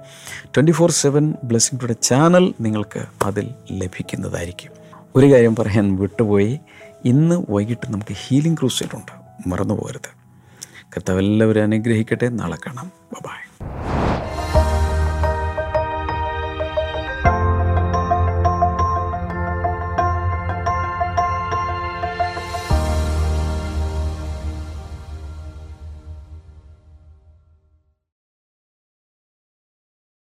twenty 0.45 0.71
four 0.71 0.91
seven 0.91 1.33
blessing 1.43 1.79
today 1.81 1.95
channel 2.01 2.53
നിങ്ങൾക്ക് 2.61 3.05
അതിൽ 3.23 3.49
ലഭിക്കുന്നതായിരിക്കും. 3.71 4.71
ഒരു 5.15 5.31
കാര്യം 5.31 5.55
പറയാൻ 5.55 5.95
വിട്ടുപോയി. 5.95 6.59
ഇന്ന് 7.05 7.45
വൈകിട്ട് 7.49 7.93
നമുക്ക് 7.93 8.13
ഹീലിംഗ് 8.13 8.59
ക്രൂസൈറ്റുണ്ട് 8.59 9.11
മറന്നു 9.49 9.73
പോകരുത് 9.73 10.19
കർത്താവ് 10.81 11.19
എല്ലാവരും 11.19 11.63
അനുഗ്രഹിക്കട്ടെ. 11.63 12.29
നാളെ 12.29 12.57
കാണാം. 12.67 12.91
ബൈ 13.13 13.65